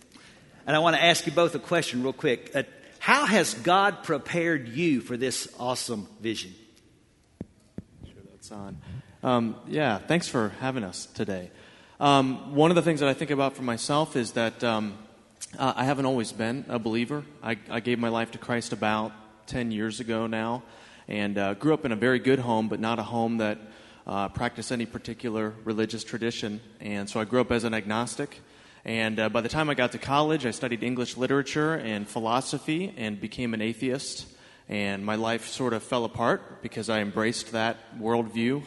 And 0.71 0.77
I 0.77 0.79
want 0.79 0.95
to 0.95 1.03
ask 1.03 1.27
you 1.27 1.33
both 1.33 1.57
a 1.57 1.59
question 1.59 2.05
real 2.05 2.13
quick. 2.13 2.53
Uh, 2.55 2.63
how 3.01 3.27
has 3.27 3.55
God 3.55 4.05
prepared 4.05 4.69
you 4.69 5.01
for 5.01 5.17
this 5.17 5.53
awesome 5.59 6.07
vision? 6.21 6.55
Sure, 8.05 8.23
that's 8.31 8.53
on. 8.53 8.79
Um, 9.25 9.57
yeah, 9.67 9.99
thanks 9.99 10.29
for 10.29 10.51
having 10.61 10.85
us 10.85 11.07
today. 11.07 11.51
Um, 11.99 12.55
one 12.55 12.71
of 12.71 12.77
the 12.77 12.83
things 12.83 13.01
that 13.01 13.09
I 13.09 13.15
think 13.15 13.33
about 13.33 13.57
for 13.57 13.63
myself 13.63 14.15
is 14.15 14.31
that 14.35 14.63
um, 14.63 14.97
uh, 15.59 15.73
I 15.75 15.83
haven't 15.83 16.07
always 16.07 16.31
been 16.31 16.65
a 16.69 16.79
believer. 16.79 17.25
I, 17.43 17.59
I, 17.69 17.81
gave 17.81 17.99
my 17.99 18.09
life 18.09 18.31
to 18.31 18.39
Christ 18.39 18.73
about 18.73 19.11
10 19.49 19.73
years 19.73 19.99
ago 19.99 20.29
now 20.29 20.63
and 21.09 21.37
uh, 21.37 21.55
grew 21.55 21.75
up 21.75 21.85
in 21.85 21.91
a 21.91 21.97
very 21.97 22.21
good 22.21 22.39
home, 22.39 22.69
but 22.69 22.79
not 22.79 23.01
a 23.01 23.03
home 23.03 23.39
that 23.39 23.59
uh, 24.07 24.29
practiced 24.29 24.71
any 24.71 24.87
particular 24.87 25.53
religious 25.65 26.05
tradition. 26.05 26.61
And 26.79 27.11
so 27.11 27.19
I 27.19 27.25
grew 27.25 27.41
up 27.41 27.51
as 27.51 27.65
an 27.65 27.75
agnostic. 27.75 28.41
And 28.85 29.21
uh, 29.21 29.29
by 29.29 29.41
the 29.43 29.49
time 29.49 29.69
I 29.69 29.75
got 29.75 29.93
to 29.93 29.99
college, 29.99 30.47
I 30.47 30.53
studied 30.53 30.83
English 30.83 31.17
literature 31.17 31.75
and 31.75 32.09
philosophy 32.09 32.95
and 32.97 33.21
became 33.21 33.53
an 33.53 33.61
atheist. 33.61 34.27
And 34.69 35.05
my 35.05 35.17
life 35.17 35.49
sort 35.49 35.73
of 35.73 35.83
fell 35.83 36.05
apart 36.05 36.63
because 36.63 36.89
I 36.89 37.01
embraced 37.01 37.53
that 37.53 37.77
worldview. 37.99 38.63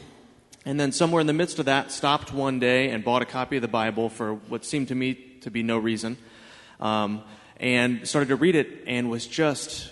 And 0.65 0.79
then, 0.79 0.91
somewhere 0.91 1.19
in 1.19 1.27
the 1.27 1.33
midst 1.33 1.59
of 1.59 1.65
that, 1.65 1.91
stopped 1.91 2.31
one 2.31 2.59
day 2.59 2.89
and 2.89 3.03
bought 3.03 3.21
a 3.21 3.25
copy 3.25 3.57
of 3.57 3.61
the 3.61 3.67
Bible 3.67 4.09
for 4.09 4.35
what 4.35 4.63
seemed 4.63 4.89
to 4.89 4.95
me 4.95 5.13
to 5.41 5.51
be 5.51 5.63
no 5.63 5.77
reason. 5.77 6.17
Um, 6.79 7.23
and 7.57 8.07
started 8.07 8.29
to 8.29 8.35
read 8.35 8.55
it 8.55 8.83
and 8.87 9.09
was 9.09 9.27
just 9.27 9.91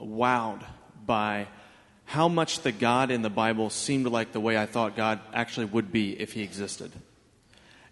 wowed 0.00 0.64
by 1.04 1.48
how 2.04 2.28
much 2.28 2.60
the 2.60 2.72
God 2.72 3.10
in 3.10 3.22
the 3.22 3.30
Bible 3.30 3.70
seemed 3.70 4.06
like 4.06 4.32
the 4.32 4.40
way 4.40 4.58
I 4.58 4.66
thought 4.66 4.96
God 4.96 5.20
actually 5.32 5.66
would 5.66 5.90
be 5.90 6.20
if 6.20 6.32
he 6.32 6.42
existed. 6.42 6.92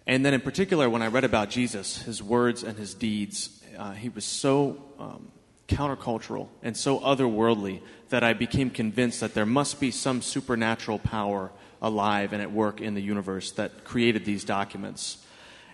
And 0.05 0.25
then, 0.25 0.33
in 0.33 0.41
particular, 0.41 0.89
when 0.89 1.01
I 1.01 1.07
read 1.07 1.23
about 1.23 1.49
Jesus, 1.49 2.01
his 2.03 2.21
words 2.21 2.63
and 2.63 2.77
his 2.77 2.93
deeds, 2.93 3.63
uh, 3.77 3.93
he 3.93 4.09
was 4.09 4.25
so 4.25 4.83
um, 4.99 5.31
countercultural 5.67 6.49
and 6.61 6.75
so 6.75 6.99
otherworldly 6.99 7.81
that 8.09 8.23
I 8.23 8.33
became 8.33 8.69
convinced 8.69 9.21
that 9.21 9.33
there 9.33 9.45
must 9.45 9.79
be 9.79 9.91
some 9.91 10.21
supernatural 10.21 10.99
power 10.99 11.51
alive 11.81 12.33
and 12.33 12.41
at 12.41 12.51
work 12.51 12.81
in 12.81 12.95
the 12.95 13.01
universe 13.01 13.51
that 13.51 13.83
created 13.85 14.25
these 14.25 14.43
documents. 14.43 15.17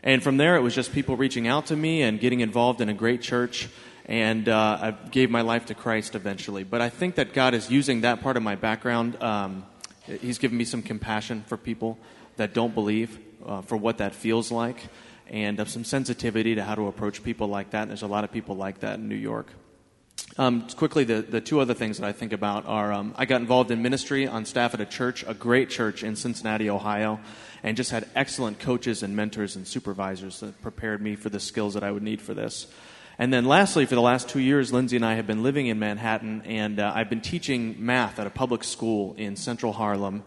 And 0.03 0.23
from 0.23 0.37
there, 0.37 0.55
it 0.55 0.61
was 0.61 0.75
just 0.75 0.93
people 0.93 1.17
reaching 1.17 1.47
out 1.47 1.67
to 1.67 1.75
me 1.75 2.03
and 2.03 2.19
getting 2.19 2.39
involved 2.39 2.81
in 2.81 2.89
a 2.89 2.93
great 2.93 3.21
church. 3.21 3.67
And 4.05 4.47
uh, 4.47 4.77
I 4.81 4.91
gave 4.91 5.29
my 5.29 5.41
life 5.41 5.65
to 5.67 5.75
Christ 5.75 6.15
eventually. 6.15 6.63
But 6.63 6.81
I 6.81 6.89
think 6.89 7.15
that 7.15 7.33
God 7.33 7.53
is 7.53 7.69
using 7.69 8.01
that 8.01 8.21
part 8.21 8.37
of 8.37 8.43
my 8.43 8.55
background. 8.55 9.21
Um, 9.21 9.65
he's 10.05 10.37
given 10.37 10.57
me 10.57 10.65
some 10.65 10.81
compassion 10.81 11.43
for 11.47 11.57
people 11.57 11.97
that 12.37 12.53
don't 12.53 12.73
believe 12.73 13.19
uh, 13.45 13.61
for 13.61 13.77
what 13.77 13.97
that 13.97 14.13
feels 14.15 14.51
like 14.51 14.77
and 15.27 15.67
some 15.67 15.83
sensitivity 15.83 16.55
to 16.55 16.63
how 16.63 16.75
to 16.75 16.87
approach 16.87 17.23
people 17.23 17.47
like 17.47 17.71
that. 17.71 17.83
And 17.83 17.91
there's 17.91 18.01
a 18.01 18.07
lot 18.07 18.23
of 18.23 18.31
people 18.31 18.55
like 18.55 18.79
that 18.79 18.95
in 18.95 19.07
New 19.07 19.15
York. 19.15 19.47
Um, 20.37 20.67
quickly, 20.75 21.03
the, 21.03 21.21
the 21.21 21.41
two 21.41 21.59
other 21.59 21.73
things 21.73 21.97
that 21.97 22.07
I 22.07 22.11
think 22.11 22.33
about 22.33 22.65
are 22.65 22.93
um, 22.93 23.13
I 23.17 23.25
got 23.25 23.41
involved 23.41 23.71
in 23.71 23.81
ministry 23.81 24.27
on 24.27 24.45
staff 24.45 24.73
at 24.73 24.81
a 24.81 24.85
church, 24.85 25.23
a 25.27 25.33
great 25.33 25.69
church 25.69 26.03
in 26.03 26.15
Cincinnati, 26.15 26.69
Ohio, 26.69 27.19
and 27.63 27.75
just 27.75 27.91
had 27.91 28.07
excellent 28.15 28.59
coaches 28.59 29.03
and 29.03 29.15
mentors 29.15 29.55
and 29.55 29.67
supervisors 29.67 30.39
that 30.39 30.61
prepared 30.61 31.01
me 31.01 31.15
for 31.15 31.29
the 31.29 31.39
skills 31.39 31.73
that 31.73 31.83
I 31.83 31.91
would 31.91 32.03
need 32.03 32.21
for 32.21 32.33
this. 32.33 32.67
And 33.17 33.33
then, 33.33 33.43
lastly, 33.45 33.85
for 33.85 33.95
the 33.95 34.01
last 34.01 34.29
two 34.29 34.39
years, 34.39 34.71
Lindsay 34.71 34.95
and 34.95 35.05
I 35.05 35.15
have 35.15 35.27
been 35.27 35.43
living 35.43 35.67
in 35.67 35.77
Manhattan, 35.77 36.43
and 36.45 36.79
uh, 36.79 36.93
I've 36.95 37.09
been 37.09 37.21
teaching 37.21 37.75
math 37.85 38.17
at 38.17 38.25
a 38.25 38.29
public 38.29 38.63
school 38.63 39.13
in 39.17 39.35
central 39.35 39.73
Harlem 39.73 40.23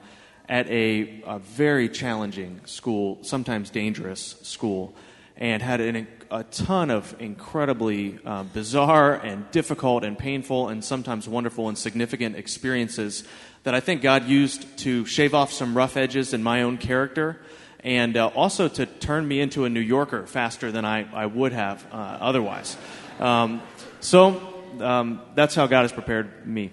at 0.52 0.68
a, 0.68 1.22
a 1.26 1.38
very 1.38 1.88
challenging 1.88 2.60
school, 2.66 3.16
sometimes 3.22 3.70
dangerous 3.70 4.36
school, 4.42 4.94
and 5.38 5.62
had 5.62 5.80
an, 5.80 6.06
a 6.30 6.44
ton 6.44 6.90
of 6.90 7.16
incredibly 7.18 8.18
uh, 8.26 8.42
bizarre 8.42 9.14
and 9.14 9.50
difficult 9.50 10.04
and 10.04 10.18
painful 10.18 10.68
and 10.68 10.84
sometimes 10.84 11.26
wonderful 11.26 11.70
and 11.70 11.78
significant 11.78 12.36
experiences 12.36 13.24
that 13.62 13.74
I 13.74 13.80
think 13.80 14.02
God 14.02 14.28
used 14.28 14.76
to 14.80 15.06
shave 15.06 15.32
off 15.32 15.54
some 15.54 15.74
rough 15.74 15.96
edges 15.96 16.34
in 16.34 16.42
my 16.42 16.60
own 16.60 16.76
character 16.76 17.40
and 17.82 18.18
uh, 18.18 18.26
also 18.26 18.68
to 18.68 18.84
turn 18.84 19.26
me 19.26 19.40
into 19.40 19.64
a 19.64 19.70
New 19.70 19.80
Yorker 19.80 20.26
faster 20.26 20.70
than 20.70 20.84
I, 20.84 21.10
I 21.14 21.24
would 21.24 21.52
have 21.52 21.82
uh, 21.90 21.96
otherwise. 22.20 22.76
Um, 23.18 23.62
so 24.00 24.38
um, 24.80 25.22
that's 25.34 25.54
how 25.54 25.66
God 25.66 25.80
has 25.80 25.92
prepared 25.92 26.46
me. 26.46 26.72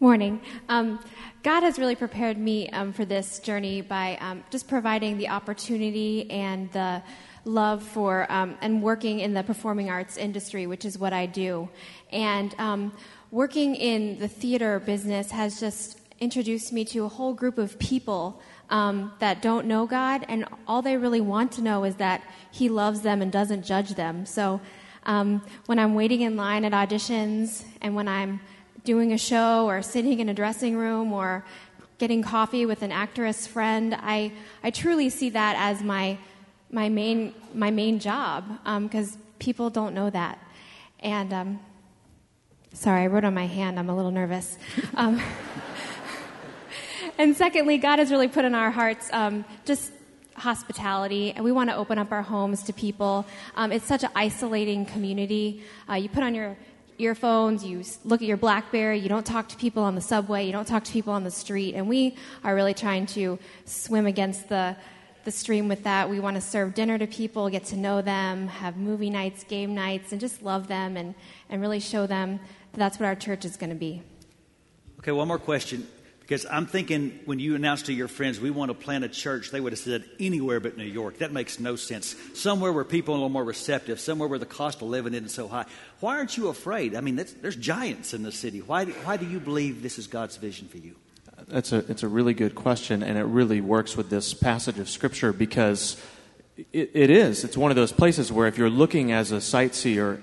Morning. 0.00 0.42
Um, 0.70 0.98
God 1.46 1.62
has 1.62 1.78
really 1.78 1.94
prepared 1.94 2.36
me 2.36 2.68
um, 2.70 2.92
for 2.92 3.04
this 3.04 3.38
journey 3.38 3.80
by 3.80 4.18
um, 4.20 4.42
just 4.50 4.66
providing 4.66 5.16
the 5.16 5.28
opportunity 5.28 6.28
and 6.28 6.68
the 6.72 7.00
love 7.44 7.84
for 7.84 8.26
um, 8.32 8.58
and 8.60 8.82
working 8.82 9.20
in 9.20 9.32
the 9.32 9.44
performing 9.44 9.88
arts 9.88 10.16
industry, 10.16 10.66
which 10.66 10.84
is 10.84 10.98
what 10.98 11.12
I 11.12 11.26
do. 11.26 11.68
And 12.10 12.52
working 13.30 13.76
in 13.76 14.18
the 14.18 14.26
theater 14.26 14.80
business 14.80 15.30
has 15.30 15.60
just 15.60 16.00
introduced 16.18 16.72
me 16.72 16.84
to 16.86 17.04
a 17.04 17.08
whole 17.08 17.32
group 17.32 17.58
of 17.58 17.78
people 17.78 18.42
um, 18.68 19.12
that 19.20 19.40
don't 19.40 19.68
know 19.68 19.86
God, 19.86 20.26
and 20.28 20.46
all 20.66 20.82
they 20.82 20.96
really 20.96 21.20
want 21.20 21.52
to 21.52 21.62
know 21.62 21.84
is 21.84 21.94
that 21.94 22.24
He 22.50 22.68
loves 22.68 23.02
them 23.02 23.22
and 23.22 23.30
doesn't 23.30 23.64
judge 23.64 23.94
them. 23.94 24.26
So 24.26 24.60
um, 25.04 25.42
when 25.66 25.78
I'm 25.78 25.94
waiting 25.94 26.22
in 26.22 26.36
line 26.36 26.64
at 26.64 26.72
auditions, 26.72 27.64
and 27.82 27.94
when 27.94 28.08
I'm 28.08 28.40
doing 28.86 29.12
a 29.12 29.18
show, 29.18 29.66
or 29.66 29.82
sitting 29.82 30.20
in 30.20 30.30
a 30.30 30.34
dressing 30.34 30.76
room, 30.76 31.12
or 31.12 31.44
getting 31.98 32.22
coffee 32.22 32.64
with 32.64 32.82
an 32.82 32.92
actress 32.92 33.46
friend, 33.46 33.94
I, 33.98 34.32
I 34.62 34.70
truly 34.70 35.10
see 35.10 35.30
that 35.30 35.56
as 35.58 35.82
my, 35.82 36.18
my, 36.70 36.88
main, 36.88 37.34
my 37.54 37.70
main 37.70 37.98
job 37.98 38.44
because 38.82 39.16
um, 39.16 39.22
people 39.38 39.70
don't 39.70 39.94
know 39.94 40.10
that. 40.10 40.38
And 41.00 41.32
um, 41.32 41.60
sorry, 42.72 43.02
I 43.02 43.06
wrote 43.06 43.24
on 43.24 43.34
my 43.34 43.46
hand, 43.46 43.78
I'm 43.78 43.90
a 43.90 43.96
little 43.96 44.10
nervous. 44.10 44.56
Um, 44.94 45.20
and 47.18 47.36
secondly, 47.36 47.78
God 47.78 47.98
has 47.98 48.10
really 48.10 48.28
put 48.28 48.44
in 48.44 48.54
our 48.54 48.70
hearts 48.70 49.08
um, 49.12 49.44
just 49.64 49.90
hospitality, 50.34 51.32
and 51.32 51.44
we 51.44 51.52
want 51.52 51.70
to 51.70 51.76
open 51.76 51.98
up 51.98 52.12
our 52.12 52.22
homes 52.22 52.62
to 52.64 52.72
people. 52.72 53.26
Um, 53.56 53.72
it's 53.72 53.86
such 53.86 54.04
an 54.04 54.10
isolating 54.14 54.84
community. 54.84 55.62
Uh, 55.88 55.94
you 55.94 56.08
put 56.08 56.22
on 56.22 56.34
your 56.34 56.56
earphones, 56.98 57.64
you 57.64 57.82
look 58.04 58.22
at 58.22 58.28
your 58.28 58.36
Blackberry, 58.36 58.98
you 58.98 59.08
don't 59.08 59.26
talk 59.26 59.48
to 59.48 59.56
people 59.56 59.82
on 59.82 59.94
the 59.94 60.00
subway, 60.00 60.46
you 60.46 60.52
don't 60.52 60.66
talk 60.66 60.84
to 60.84 60.92
people 60.92 61.12
on 61.12 61.24
the 61.24 61.30
street, 61.30 61.74
and 61.74 61.88
we 61.88 62.16
are 62.44 62.54
really 62.54 62.74
trying 62.74 63.06
to 63.06 63.38
swim 63.64 64.06
against 64.06 64.48
the 64.48 64.76
the 65.26 65.32
stream 65.32 65.66
with 65.66 65.82
that. 65.82 66.08
We 66.08 66.20
want 66.20 66.36
to 66.36 66.40
serve 66.40 66.72
dinner 66.72 66.96
to 66.98 67.06
people, 67.06 67.50
get 67.50 67.64
to 67.66 67.76
know 67.76 68.00
them, 68.00 68.46
have 68.46 68.76
movie 68.76 69.10
nights, 69.10 69.42
game 69.42 69.74
nights, 69.74 70.12
and 70.12 70.20
just 70.20 70.40
love 70.40 70.68
them 70.68 70.96
and, 70.96 71.14
and 71.50 71.60
really 71.60 71.80
show 71.80 72.06
them 72.06 72.38
that 72.72 72.78
that's 72.78 72.98
what 72.98 73.06
our 73.06 73.16
church 73.16 73.44
is 73.44 73.56
going 73.56 73.70
to 73.70 73.76
be. 73.76 74.02
Okay, 75.00 75.10
one 75.10 75.26
more 75.28 75.40
question. 75.40 75.86
Because 76.26 76.44
I'm 76.50 76.66
thinking 76.66 77.20
when 77.24 77.38
you 77.38 77.54
announced 77.54 77.86
to 77.86 77.92
your 77.92 78.08
friends, 78.08 78.40
we 78.40 78.50
want 78.50 78.70
to 78.70 78.74
plant 78.74 79.04
a 79.04 79.08
church, 79.08 79.52
they 79.52 79.60
would 79.60 79.72
have 79.72 79.78
said 79.78 80.04
anywhere 80.18 80.58
but 80.58 80.76
New 80.76 80.82
York. 80.82 81.18
That 81.18 81.30
makes 81.30 81.60
no 81.60 81.76
sense. 81.76 82.16
Somewhere 82.34 82.72
where 82.72 82.82
people 82.82 83.14
are 83.14 83.18
a 83.18 83.20
little 83.20 83.28
more 83.28 83.44
receptive, 83.44 84.00
somewhere 84.00 84.28
where 84.28 84.40
the 84.40 84.44
cost 84.44 84.82
of 84.82 84.88
living 84.88 85.14
isn't 85.14 85.28
so 85.28 85.46
high. 85.46 85.66
Why 86.00 86.16
aren't 86.16 86.36
you 86.36 86.48
afraid? 86.48 86.96
I 86.96 87.00
mean, 87.00 87.14
there's 87.14 87.54
giants 87.54 88.12
in 88.12 88.24
the 88.24 88.32
city. 88.32 88.60
Why, 88.60 88.86
why 88.86 89.16
do 89.16 89.24
you 89.24 89.38
believe 89.38 89.82
this 89.82 90.00
is 90.00 90.08
God's 90.08 90.36
vision 90.36 90.66
for 90.66 90.78
you? 90.78 90.96
That's 91.46 91.70
a, 91.70 91.78
it's 91.88 92.02
a 92.02 92.08
really 92.08 92.34
good 92.34 92.56
question, 92.56 93.04
and 93.04 93.16
it 93.16 93.24
really 93.24 93.60
works 93.60 93.96
with 93.96 94.10
this 94.10 94.34
passage 94.34 94.80
of 94.80 94.88
Scripture 94.88 95.32
because 95.32 95.96
it, 96.72 96.90
it 96.92 97.10
is. 97.10 97.44
It's 97.44 97.56
one 97.56 97.70
of 97.70 97.76
those 97.76 97.92
places 97.92 98.32
where 98.32 98.48
if 98.48 98.58
you're 98.58 98.68
looking 98.68 99.12
as 99.12 99.30
a 99.30 99.40
sightseer, 99.40 100.20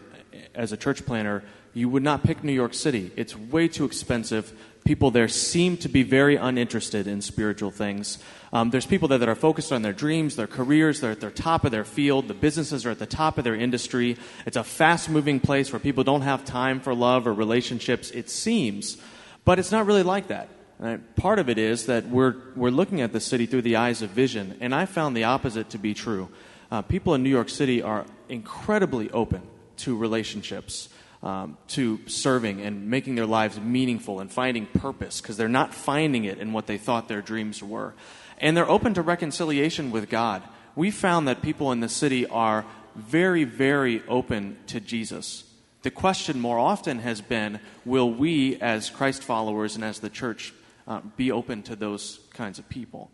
as 0.54 0.74
a 0.74 0.78
church 0.78 1.06
planner, 1.06 1.46
you 1.74 1.88
would 1.88 2.04
not 2.04 2.24
pick 2.24 2.44
New 2.44 2.52
York 2.52 2.74
City. 2.74 3.12
It's 3.16 3.38
way 3.38 3.70
too 3.70 3.86
expensive 3.86 4.54
people 4.84 5.12
there 5.12 5.28
seem 5.28 5.78
to 5.78 5.90
be 5.90 6.04
very 6.04 6.36
uninterested 6.36 7.08
in 7.08 7.22
spiritual 7.22 7.72
things. 7.72 8.20
Um, 8.52 8.70
there's 8.70 8.86
people 8.86 9.08
there 9.08 9.18
that 9.18 9.30
are 9.30 9.36
focused 9.36 9.72
on 9.72 9.82
their 9.82 9.94
dreams, 9.94 10.36
their 10.36 10.48
careers, 10.48 11.00
they're 11.00 11.12
at 11.12 11.22
the 11.22 11.32
top 11.32 11.66
of 11.66 11.72
their 11.72 11.86
field, 11.86 12.28
the 12.28 12.34
businesses 12.34 12.86
are 12.86 12.92
at 12.92 13.00
the 13.00 13.06
top 13.06 13.38
of 13.38 13.44
their 13.44 13.56
industry. 13.56 14.18
It's 14.46 14.58
a 14.58 14.64
fast 14.64 15.10
moving 15.10 15.40
place 15.40 15.72
where 15.72 15.80
people 15.80 16.04
don't 16.04 16.22
have 16.22 16.46
time 16.46 16.80
for 16.80 16.94
love 16.94 17.26
or 17.26 17.34
relationships, 17.34 18.12
it 18.12 18.30
seems. 18.30 18.98
But 19.46 19.60
it's 19.60 19.72
not 19.72 19.86
really 19.86 20.04
like 20.04 20.28
that. 20.28 20.50
Right? 20.80 21.16
Part 21.16 21.40
of 21.40 21.50
it 21.50 21.58
is 21.58 21.86
that 21.86 22.08
we're, 22.08 22.36
we're 22.56 22.70
looking 22.70 23.02
at 23.02 23.14
the 23.14 23.20
city 23.20 23.46
through 23.46 23.62
the 23.62 23.78
eyes 23.78 24.02
of 24.02 24.10
vision, 24.10 24.58
and 24.60 24.76
I 24.76 24.86
found 24.86 25.16
the 25.16 25.24
opposite 25.24 25.70
to 25.70 25.78
be 25.78 25.94
true. 25.94 26.30
Uh, 26.72 26.82
people 26.82 27.14
in 27.14 27.24
New 27.24 27.30
York 27.30 27.50
City 27.50 27.82
are 27.82 28.06
incredibly 28.28 29.10
open 29.12 29.44
to 29.78 29.96
relationships 29.96 30.90
um, 31.24 31.58
to 31.70 32.00
serving 32.06 32.62
and 32.62 32.90
making 32.90 33.16
their 33.16 33.26
lives 33.26 33.60
meaningful 33.60 34.20
and 34.20 34.30
finding 34.30 34.66
purpose 34.66 35.22
because 35.22 35.38
they're 35.38 35.48
not 35.48 35.74
finding 35.74 36.26
it 36.26 36.38
in 36.38 36.52
what 36.52 36.68
they 36.68 36.78
thought 36.78 37.08
their 37.08 37.22
dreams 37.22 37.64
were. 37.64 37.94
And 38.40 38.58
they're 38.58 38.70
open 38.70 38.94
to 38.96 39.02
reconciliation 39.02 39.90
with 39.90 40.10
God. 40.10 40.44
We 40.76 40.92
found 40.92 41.28
that 41.30 41.42
people 41.42 41.72
in 41.72 41.80
the 41.80 41.88
city 41.88 42.28
are 42.28 42.66
very, 42.96 43.46
very 43.46 44.04
open 44.08 44.58
to 44.68 44.82
Jesus. 44.82 45.46
The 45.84 45.92
question 45.92 46.40
more 46.40 46.60
often 46.60 47.00
has 47.00 47.22
been 47.22 47.60
will 47.86 48.12
we, 48.12 48.58
as 48.58 48.90
Christ 48.90 49.24
followers 49.24 49.76
and 49.76 49.84
as 49.84 50.00
the 50.00 50.10
church, 50.10 50.54
uh, 50.88 51.02
be 51.16 51.32
open 51.32 51.64
to 51.64 51.76
those 51.76 52.20
kinds 52.34 52.60
of 52.60 52.68
people? 52.68 53.10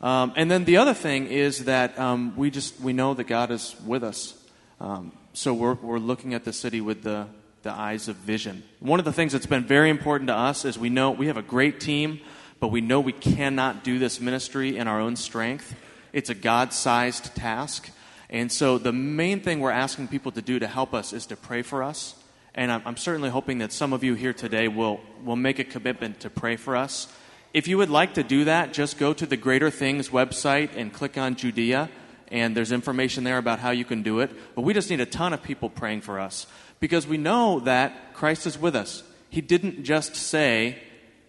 Um, 0.00 0.32
and 0.36 0.50
then 0.50 0.64
the 0.64 0.76
other 0.76 0.94
thing 0.94 1.26
is 1.26 1.64
that 1.64 1.98
um, 1.98 2.36
we 2.36 2.50
just 2.50 2.78
we 2.80 2.92
know 2.92 3.14
that 3.14 3.24
God 3.24 3.50
is 3.50 3.74
with 3.84 4.04
us. 4.04 4.34
Um, 4.80 5.12
so 5.32 5.54
we're, 5.54 5.74
we're 5.74 5.98
looking 5.98 6.34
at 6.34 6.44
the 6.44 6.52
city 6.52 6.80
with 6.80 7.02
the, 7.02 7.26
the 7.62 7.72
eyes 7.72 8.08
of 8.08 8.16
vision. 8.16 8.62
One 8.80 8.98
of 8.98 9.04
the 9.04 9.12
things 9.12 9.32
that's 9.32 9.46
been 9.46 9.64
very 9.64 9.90
important 9.90 10.28
to 10.28 10.34
us 10.34 10.64
is 10.64 10.78
we 10.78 10.90
know 10.90 11.10
we 11.10 11.26
have 11.26 11.36
a 11.36 11.42
great 11.42 11.80
team, 11.80 12.20
but 12.60 12.68
we 12.68 12.80
know 12.80 13.00
we 13.00 13.12
cannot 13.12 13.84
do 13.84 13.98
this 13.98 14.20
ministry 14.20 14.76
in 14.76 14.88
our 14.88 15.00
own 15.00 15.16
strength. 15.16 15.74
It's 16.12 16.30
a 16.30 16.34
God 16.34 16.72
sized 16.72 17.34
task. 17.34 17.90
And 18.30 18.52
so 18.52 18.78
the 18.78 18.92
main 18.92 19.40
thing 19.40 19.60
we're 19.60 19.70
asking 19.70 20.08
people 20.08 20.32
to 20.32 20.42
do 20.42 20.58
to 20.58 20.66
help 20.66 20.94
us 20.94 21.12
is 21.12 21.26
to 21.26 21.36
pray 21.36 21.62
for 21.62 21.82
us. 21.82 22.14
And 22.54 22.70
I'm, 22.70 22.82
I'm 22.84 22.96
certainly 22.96 23.30
hoping 23.30 23.58
that 23.58 23.72
some 23.72 23.92
of 23.92 24.04
you 24.04 24.14
here 24.14 24.32
today 24.32 24.68
will, 24.68 25.00
will 25.24 25.36
make 25.36 25.58
a 25.58 25.64
commitment 25.64 26.20
to 26.20 26.30
pray 26.30 26.56
for 26.56 26.76
us. 26.76 27.08
If 27.54 27.66
you 27.66 27.78
would 27.78 27.90
like 27.90 28.14
to 28.14 28.22
do 28.22 28.44
that, 28.44 28.72
just 28.72 28.98
go 28.98 29.14
to 29.14 29.24
the 29.24 29.36
Greater 29.36 29.70
Things 29.70 30.10
website 30.10 30.70
and 30.76 30.92
click 30.92 31.16
on 31.16 31.36
Judea, 31.36 31.88
and 32.30 32.54
there's 32.54 32.72
information 32.72 33.24
there 33.24 33.38
about 33.38 33.58
how 33.58 33.70
you 33.70 33.86
can 33.86 34.02
do 34.02 34.20
it. 34.20 34.30
But 34.54 34.62
we 34.62 34.74
just 34.74 34.90
need 34.90 35.00
a 35.00 35.06
ton 35.06 35.32
of 35.32 35.42
people 35.42 35.70
praying 35.70 36.02
for 36.02 36.20
us 36.20 36.46
because 36.80 37.06
we 37.06 37.16
know 37.16 37.60
that 37.60 38.14
Christ 38.14 38.46
is 38.46 38.58
with 38.58 38.76
us. 38.76 39.02
He 39.30 39.40
didn't 39.40 39.84
just 39.84 40.16
say, 40.16 40.78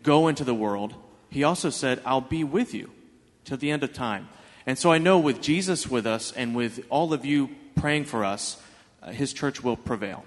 Go 0.01 0.29
into 0.29 0.43
the 0.43 0.53
world, 0.53 0.95
He 1.29 1.43
also 1.43 1.69
said, 1.69 2.01
I'll 2.05 2.21
be 2.21 2.43
with 2.43 2.73
you 2.73 2.89
till 3.43 3.57
the 3.57 3.71
end 3.71 3.83
of 3.83 3.93
time. 3.93 4.29
And 4.65 4.77
so 4.77 4.91
I 4.91 4.97
know 4.97 5.19
with 5.19 5.41
Jesus 5.41 5.87
with 5.87 6.05
us 6.05 6.31
and 6.31 6.55
with 6.55 6.85
all 6.89 7.13
of 7.13 7.25
you 7.25 7.49
praying 7.75 8.05
for 8.05 8.23
us, 8.23 8.61
uh, 9.01 9.11
His 9.11 9.33
church 9.33 9.63
will 9.63 9.75
prevail. 9.75 10.23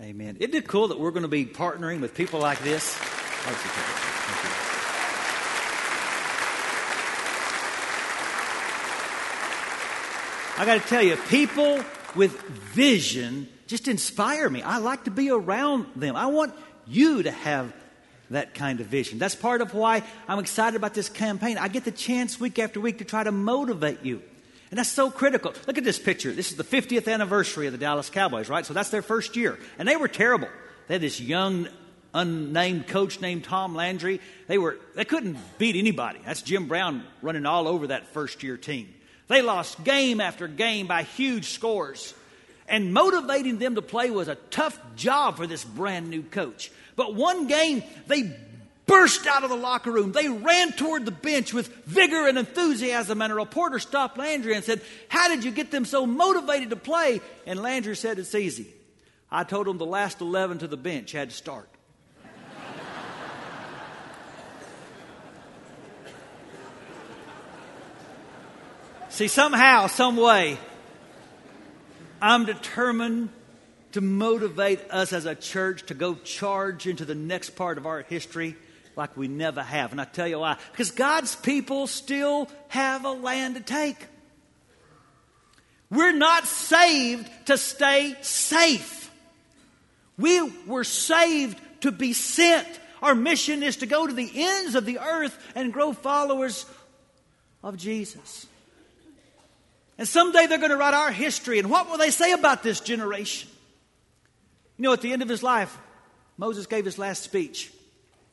Amen. 0.00 0.36
Isn't 0.40 0.54
it 0.54 0.66
cool 0.66 0.88
that 0.88 0.98
we're 0.98 1.12
going 1.12 1.22
to 1.22 1.28
be 1.28 1.46
partnering 1.46 2.00
with 2.00 2.14
people 2.14 2.40
like 2.40 2.58
this? 2.60 2.98
I 10.58 10.64
got 10.66 10.82
to 10.82 10.88
tell 10.88 11.02
you, 11.02 11.16
people 11.16 11.84
with 12.14 12.40
vision 12.42 13.48
just 13.72 13.88
inspire 13.88 14.50
me. 14.50 14.62
I 14.62 14.78
like 14.78 15.04
to 15.04 15.10
be 15.10 15.30
around 15.30 15.86
them. 15.96 16.14
I 16.14 16.26
want 16.26 16.52
you 16.86 17.22
to 17.22 17.30
have 17.30 17.72
that 18.28 18.52
kind 18.52 18.80
of 18.80 18.86
vision. 18.86 19.18
That's 19.18 19.34
part 19.34 19.62
of 19.62 19.72
why 19.72 20.02
I'm 20.28 20.38
excited 20.38 20.76
about 20.76 20.92
this 20.92 21.08
campaign. 21.08 21.56
I 21.56 21.68
get 21.68 21.84
the 21.84 21.90
chance 21.90 22.38
week 22.38 22.58
after 22.58 22.80
week 22.80 22.98
to 22.98 23.06
try 23.06 23.24
to 23.24 23.32
motivate 23.32 24.04
you. 24.04 24.22
And 24.70 24.78
that's 24.78 24.90
so 24.90 25.10
critical. 25.10 25.54
Look 25.66 25.78
at 25.78 25.84
this 25.84 25.98
picture. 25.98 26.32
This 26.32 26.50
is 26.50 26.58
the 26.58 26.64
50th 26.64 27.10
anniversary 27.10 27.66
of 27.66 27.72
the 27.72 27.78
Dallas 27.78 28.10
Cowboys, 28.10 28.50
right? 28.50 28.64
So 28.64 28.74
that's 28.74 28.90
their 28.90 29.00
first 29.00 29.36
year. 29.36 29.58
And 29.78 29.88
they 29.88 29.96
were 29.96 30.08
terrible. 30.08 30.48
They 30.86 30.94
had 30.94 31.00
this 31.00 31.18
young, 31.18 31.66
unnamed 32.12 32.88
coach 32.88 33.22
named 33.22 33.44
Tom 33.44 33.74
Landry. 33.74 34.20
They 34.48 34.58
were 34.58 34.78
they 34.94 35.06
couldn't 35.06 35.38
beat 35.56 35.76
anybody. 35.76 36.20
That's 36.26 36.42
Jim 36.42 36.68
Brown 36.68 37.04
running 37.22 37.46
all 37.46 37.66
over 37.66 37.86
that 37.86 38.08
first 38.08 38.42
year 38.42 38.58
team. 38.58 38.92
They 39.28 39.40
lost 39.40 39.82
game 39.82 40.20
after 40.20 40.46
game 40.46 40.86
by 40.86 41.04
huge 41.04 41.46
scores. 41.46 42.12
And 42.72 42.92
motivating 42.94 43.58
them 43.58 43.74
to 43.74 43.82
play 43.82 44.10
was 44.10 44.28
a 44.28 44.34
tough 44.34 44.80
job 44.96 45.36
for 45.36 45.46
this 45.46 45.62
brand 45.62 46.08
new 46.08 46.22
coach. 46.22 46.72
But 46.96 47.14
one 47.14 47.46
game, 47.46 47.82
they 48.06 48.34
burst 48.86 49.26
out 49.26 49.44
of 49.44 49.50
the 49.50 49.56
locker 49.56 49.92
room. 49.92 50.12
They 50.12 50.30
ran 50.30 50.72
toward 50.72 51.04
the 51.04 51.10
bench 51.10 51.52
with 51.52 51.68
vigor 51.84 52.26
and 52.26 52.38
enthusiasm, 52.38 53.20
and 53.20 53.30
a 53.30 53.36
reporter 53.36 53.78
stopped 53.78 54.16
Landry 54.16 54.54
and 54.54 54.64
said, 54.64 54.80
How 55.08 55.28
did 55.28 55.44
you 55.44 55.50
get 55.50 55.70
them 55.70 55.84
so 55.84 56.06
motivated 56.06 56.70
to 56.70 56.76
play? 56.76 57.20
And 57.46 57.60
Landry 57.60 57.94
said, 57.94 58.18
It's 58.18 58.34
easy. 58.34 58.68
I 59.30 59.44
told 59.44 59.66
them 59.66 59.76
the 59.76 59.84
last 59.84 60.22
11 60.22 60.60
to 60.60 60.66
the 60.66 60.78
bench 60.78 61.12
had 61.12 61.28
to 61.28 61.36
start. 61.36 61.68
See, 69.10 69.28
somehow, 69.28 69.88
some 69.88 70.16
way, 70.16 70.58
I'm 72.22 72.44
determined 72.44 73.30
to 73.92 74.00
motivate 74.00 74.80
us 74.90 75.12
as 75.12 75.26
a 75.26 75.34
church 75.34 75.86
to 75.86 75.94
go 75.94 76.14
charge 76.14 76.86
into 76.86 77.04
the 77.04 77.16
next 77.16 77.50
part 77.50 77.78
of 77.78 77.84
our 77.84 78.02
history 78.02 78.56
like 78.94 79.16
we 79.16 79.26
never 79.26 79.60
have. 79.60 79.90
And 79.90 80.00
I 80.00 80.04
tell 80.04 80.28
you 80.28 80.38
why. 80.38 80.56
Because 80.70 80.92
God's 80.92 81.34
people 81.34 81.88
still 81.88 82.48
have 82.68 83.04
a 83.04 83.10
land 83.10 83.56
to 83.56 83.60
take. 83.60 84.06
We're 85.90 86.12
not 86.12 86.46
saved 86.46 87.28
to 87.46 87.58
stay 87.58 88.14
safe. 88.22 89.10
We 90.16 90.40
were 90.66 90.84
saved 90.84 91.60
to 91.80 91.90
be 91.90 92.12
sent. 92.12 92.68
Our 93.02 93.16
mission 93.16 93.64
is 93.64 93.78
to 93.78 93.86
go 93.86 94.06
to 94.06 94.12
the 94.12 94.30
ends 94.32 94.76
of 94.76 94.86
the 94.86 95.00
earth 95.00 95.36
and 95.56 95.72
grow 95.72 95.92
followers 95.92 96.66
of 97.64 97.76
Jesus. 97.76 98.46
And 99.98 100.08
someday 100.08 100.46
they're 100.46 100.58
going 100.58 100.70
to 100.70 100.76
write 100.76 100.94
our 100.94 101.10
history. 101.10 101.58
And 101.58 101.70
what 101.70 101.90
will 101.90 101.98
they 101.98 102.10
say 102.10 102.32
about 102.32 102.62
this 102.62 102.80
generation? 102.80 103.48
You 104.78 104.84
know, 104.84 104.92
at 104.92 105.00
the 105.00 105.12
end 105.12 105.22
of 105.22 105.28
his 105.28 105.42
life, 105.42 105.76
Moses 106.36 106.66
gave 106.66 106.84
his 106.84 106.98
last 106.98 107.22
speech. 107.22 107.72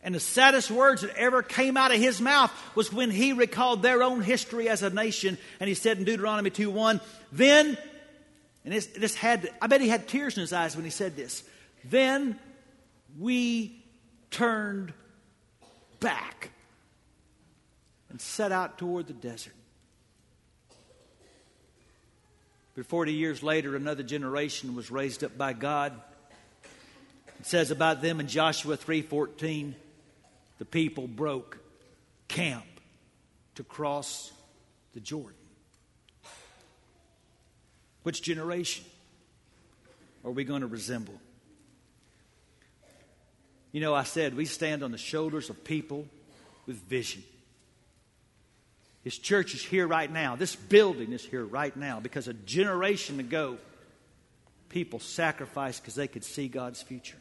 And 0.02 0.16
the 0.16 0.20
saddest 0.20 0.72
words 0.72 1.02
that 1.02 1.16
ever 1.18 1.44
came 1.44 1.76
out 1.76 1.94
of 1.94 2.00
his 2.00 2.22
mouth 2.22 2.52
was 2.74 2.92
when 2.92 3.12
he 3.12 3.34
recalled 3.34 3.82
their 3.82 4.02
own 4.02 4.22
history 4.22 4.70
as 4.70 4.82
a 4.82 4.90
nation. 4.90 5.38
And 5.60 5.68
he 5.68 5.76
said 5.76 5.98
in 5.98 6.06
Deuteronomy 6.06 6.50
2 6.50 6.72
1, 6.72 7.02
then, 7.34 7.78
and 8.64 8.74
this, 8.74 8.88
this 8.88 9.16
had, 9.16 9.50
I 9.62 9.68
bet 9.68 9.82
he 9.82 9.90
had 9.90 10.08
tears 10.08 10.38
in 10.38 10.42
his 10.42 10.54
eyes 10.54 10.76
when 10.76 10.86
he 10.86 10.92
said 10.92 11.18
this, 11.18 11.44
then 11.84 12.40
we 13.20 13.84
turned 14.32 14.94
back 16.00 16.52
and 18.10 18.22
set 18.22 18.54
out 18.54 18.78
toward 18.78 19.08
the 19.08 19.14
desert. 19.14 19.54
But 22.80 22.86
40 22.86 23.12
years 23.12 23.44
later, 23.44 23.76
another 23.76 24.04
generation 24.04 24.74
was 24.74 24.90
raised 24.90 25.22
up 25.26 25.38
by 25.38 25.52
God. 25.52 25.92
It 27.38 27.46
says 27.46 27.72
about 27.72 28.02
them 28.02 28.22
in 28.22 28.30
Joshua 28.30 28.78
3:14, 28.78 29.76
the 30.60 30.64
people 30.64 31.06
broke 31.06 31.58
camp 32.30 32.64
to 33.56 33.66
cross 33.66 34.32
the 34.94 35.02
Jordan. 35.02 35.36
Which 38.04 38.22
generation 38.22 38.86
are 40.24 40.32
we 40.32 40.46
going 40.46 40.62
to 40.62 40.68
resemble? 40.68 41.20
You 43.74 43.82
know, 43.82 43.94
I 43.94 44.04
said 44.04 44.38
we 44.38 44.46
stand 44.46 44.84
on 44.84 44.94
the 44.94 44.98
shoulders 44.98 45.50
of 45.50 45.66
people 45.66 46.08
with 46.66 46.78
vision. 46.84 47.24
His 49.10 49.18
church 49.18 49.56
is 49.56 49.64
here 49.64 49.88
right 49.88 50.12
now. 50.12 50.36
This 50.36 50.56
building 50.56 51.14
is 51.14 51.26
here 51.26 51.44
right 51.44 51.76
now 51.76 52.00
because 52.00 52.28
a 52.28 52.34
generation 52.34 53.20
ago, 53.20 53.58
people 54.70 55.00
sacrificed 55.00 55.82
because 55.82 55.96
they 55.96 56.08
could 56.08 56.24
see 56.24 56.48
God's 56.48 56.84
future. 56.84 57.18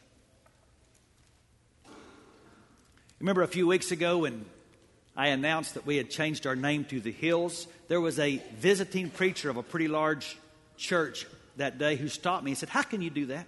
Remember 3.19 3.41
a 3.41 3.47
few 3.47 3.65
weeks 3.65 3.91
ago 3.91 4.19
when 4.19 4.45
I 5.17 5.29
announced 5.29 5.73
that 5.73 5.87
we 5.87 5.97
had 5.97 6.11
changed 6.11 6.45
our 6.45 6.55
name 6.55 6.85
to 6.85 6.99
The 6.99 7.11
Hills? 7.11 7.65
There 7.87 7.99
was 7.99 8.19
a 8.19 8.39
visiting 8.59 9.09
preacher 9.09 9.49
of 9.49 9.57
a 9.57 9.63
pretty 9.63 9.87
large 9.87 10.37
church 10.77 11.25
that 11.57 11.79
day 11.79 11.95
who 11.95 12.07
stopped 12.07 12.43
me 12.43 12.51
and 12.51 12.57
said, 12.59 12.69
How 12.69 12.83
can 12.83 13.01
you 13.01 13.09
do 13.09 13.25
that? 13.25 13.47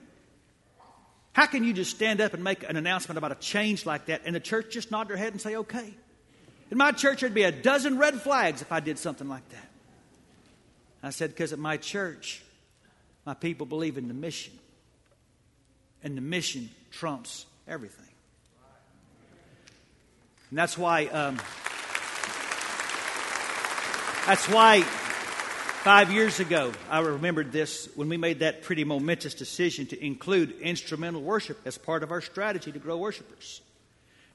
How 1.34 1.46
can 1.46 1.64
you 1.64 1.74
just 1.74 1.92
stand 1.92 2.22
up 2.22 2.34
and 2.34 2.44
make 2.44 2.68
an 2.68 2.76
announcement 2.76 3.20
about 3.20 3.34
a 3.34 3.36
change 3.36 3.86
like 3.86 4.08
that 4.08 4.24
and 4.26 4.34
the 4.36 4.40
church 4.40 4.72
just 4.72 4.90
nod 4.90 5.10
their 5.10 5.18
head 5.18 5.32
and 5.32 5.40
say, 5.40 5.58
okay? 5.58 5.94
In 6.72 6.78
my 6.78 6.92
church, 6.92 7.22
there'd 7.22 7.34
be 7.34 7.44
a 7.44 7.52
dozen 7.52 7.98
red 7.98 8.22
flags 8.22 8.62
if 8.62 8.72
I 8.72 8.80
did 8.80 8.98
something 8.98 9.28
like 9.28 9.48
that. 9.50 9.70
I 11.04 11.10
said, 11.10 11.32
because 11.32 11.52
at 11.52 11.60
my 11.60 11.78
church, 11.78 12.42
my 13.26 13.34
people 13.34 13.66
believe 13.66 13.98
in 13.98 14.08
the 14.08 14.14
mission. 14.14 14.54
And 16.04 16.18
the 16.18 16.22
mission 16.22 16.70
trumps 16.90 17.46
everything. 17.68 18.06
And 20.50 20.58
that's 20.58 20.78
why, 20.78 21.06
um, 21.08 21.38
that's 24.26 24.48
why 24.48 24.84
Five 25.82 26.12
years 26.12 26.40
ago, 26.40 26.72
I 26.92 27.00
remembered 27.00 27.52
this 27.52 27.90
when 27.96 28.08
we 28.08 28.16
made 28.16 28.42
that 28.42 28.62
pretty 28.62 28.84
momentous 28.84 29.34
decision 29.34 29.88
to 29.88 30.06
include 30.06 30.60
instrumental 30.62 31.24
worship 31.24 31.60
as 31.66 31.80
part 31.80 32.04
of 32.04 32.12
our 32.12 32.22
strategy 32.22 32.72
to 32.72 32.78
grow 32.78 32.98
worshipers. 32.98 33.62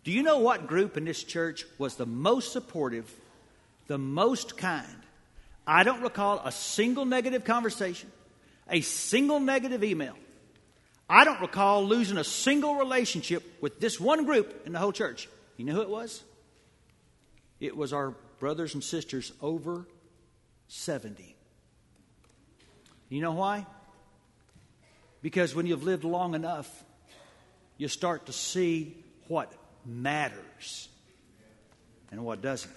Do 0.07 0.13
you 0.13 0.23
know 0.23 0.39
what 0.39 0.69
group 0.69 0.97
in 0.97 1.05
this 1.05 1.25
church 1.25 1.65
was 1.79 1.97
the 1.97 2.07
most 2.07 2.53
supportive, 2.53 3.13
the 3.89 3.99
most 3.99 4.57
kind? 4.57 4.87
I 5.67 5.83
don't 5.83 6.01
recall 6.01 6.41
a 6.45 6.53
single 6.53 7.05
negative 7.05 7.43
conversation, 7.43 8.13
a 8.71 8.83
single 8.83 9.41
negative 9.41 9.83
email. 9.83 10.15
I 11.11 11.25
don't 11.25 11.41
recall 11.41 11.85
losing 11.85 12.19
a 12.19 12.23
single 12.23 12.77
relationship 12.77 13.43
with 13.61 13.81
this 13.81 13.99
one 13.99 14.25
group 14.25 14.65
in 14.65 14.73
the 14.75 14.79
whole 14.79 14.93
church. 14.93 15.29
You 15.57 15.65
know 15.65 15.73
who 15.73 15.83
it 15.83 15.91
was? 15.91 16.23
It 17.59 17.77
was 17.77 17.93
our 17.93 18.15
brothers 18.39 18.75
and 18.75 18.85
sisters 18.85 19.33
over 19.43 19.89
70. 20.69 21.35
You 23.09 23.21
know 23.21 23.33
why? 23.33 23.67
Because 25.21 25.53
when 25.53 25.67
you've 25.67 25.83
lived 25.83 26.05
long 26.05 26.37
enough, 26.37 26.85
you 27.77 27.89
start 27.89 28.27
to 28.27 28.33
see 28.33 29.03
what 29.27 29.53
matters 29.87 30.89
and 32.11 32.25
what 32.25 32.43
doesn't. 32.43 32.73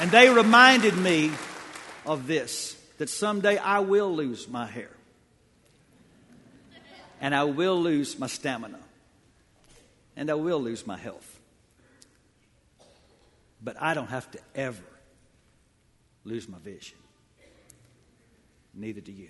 And 0.00 0.10
they 0.10 0.30
reminded 0.30 0.96
me 0.96 1.30
of 2.06 2.26
this 2.26 2.74
that 2.96 3.10
someday 3.10 3.58
I 3.58 3.80
will 3.80 4.14
lose 4.14 4.48
my 4.48 4.66
hair. 4.66 4.90
And 7.20 7.34
I 7.34 7.44
will 7.44 7.80
lose 7.80 8.18
my 8.18 8.26
stamina. 8.26 8.78
And 10.16 10.30
I 10.30 10.34
will 10.34 10.60
lose 10.60 10.86
my 10.86 10.96
health. 10.96 11.38
But 13.62 13.76
I 13.80 13.92
don't 13.92 14.08
have 14.08 14.30
to 14.30 14.38
ever 14.54 14.82
lose 16.24 16.48
my 16.48 16.58
vision. 16.58 16.96
Neither 18.72 19.02
do 19.02 19.12
you. 19.12 19.28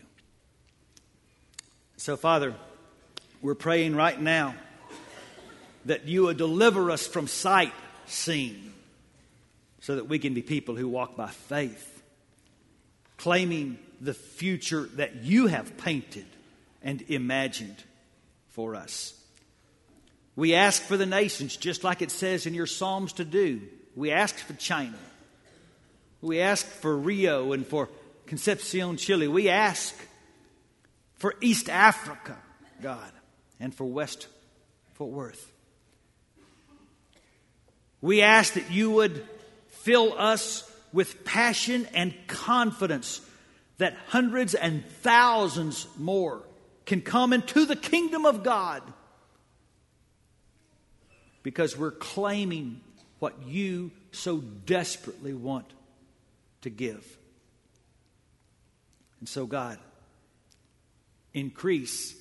So, 1.97 2.17
Father, 2.17 2.55
we're 3.43 3.55
praying 3.55 3.95
right 3.97 4.21
now 4.21 4.55
that 5.87 6.07
you 6.07 6.25
would 6.25 6.37
deliver 6.37 6.91
us 6.91 7.07
from 7.07 7.27
sight 7.27 7.73
seeing 8.07 8.73
so 9.81 9.97
that 9.97 10.09
we 10.09 10.19
can 10.19 10.35
be 10.35 10.43
people 10.43 10.77
who 10.77 10.89
walk 10.89 11.17
by 11.17 11.29
faith, 11.29 12.03
claiming 13.17 13.79
the 14.01 14.15
future 14.15 14.89
that 14.97 15.17
you 15.17 15.47
have 15.47 15.77
painted 15.79 16.27
and 16.83 17.03
imagined 17.09 17.83
for 18.49 18.75
us. 18.75 19.15
We 20.37 20.55
ask 20.55 20.83
for 20.83 20.97
the 20.97 21.07
nations, 21.07 21.57
just 21.57 21.85
like 21.85 22.03
it 22.03 22.11
says 22.11 22.47
in 22.47 22.55
your 22.55 22.67
Psalms 22.67 23.15
to 23.15 23.25
do. 23.25 23.63
We 23.97 24.11
ask 24.11 24.37
for 24.37 24.55
China. 24.55 24.99
We 26.21 26.41
ask 26.41 26.67
for 26.67 26.97
Rio 26.97 27.53
and 27.53 27.67
for 27.67 27.89
Concepcion, 28.27 28.97
Chile. 28.97 29.29
We 29.29 29.49
ask 29.49 29.95
for 31.15 31.35
East 31.41 31.69
Africa, 31.69 32.37
God, 32.83 33.13
and 33.61 33.75
for 33.75 33.85
West 33.85 34.27
Fort 34.95 35.11
Worth. 35.11 35.53
We 38.01 38.23
ask 38.23 38.55
that 38.55 38.71
you 38.71 38.91
would 38.93 39.27
fill 39.69 40.15
us 40.19 40.69
with 40.93 41.25
passion 41.25 41.87
and 41.95 42.15
confidence 42.27 43.21
that 43.79 43.97
hundreds 44.09 44.55
and 44.55 44.85
thousands 45.03 45.87
more 45.97 46.43
can 46.87 47.03
come 47.03 47.33
into 47.33 47.67
the 47.67 47.77
kingdom 47.77 48.27
of 48.27 48.43
God 48.43 48.83
because 51.43 51.77
we're 51.77 51.91
claiming 51.91 52.81
what 53.19 53.47
you 53.47 53.91
so 54.13 54.39
desperately 54.39 55.33
want 55.35 55.67
to 56.63 56.71
give. 56.71 57.07
And 59.21 59.29
so, 59.29 59.47
God, 59.47 59.79
increase 61.33 62.15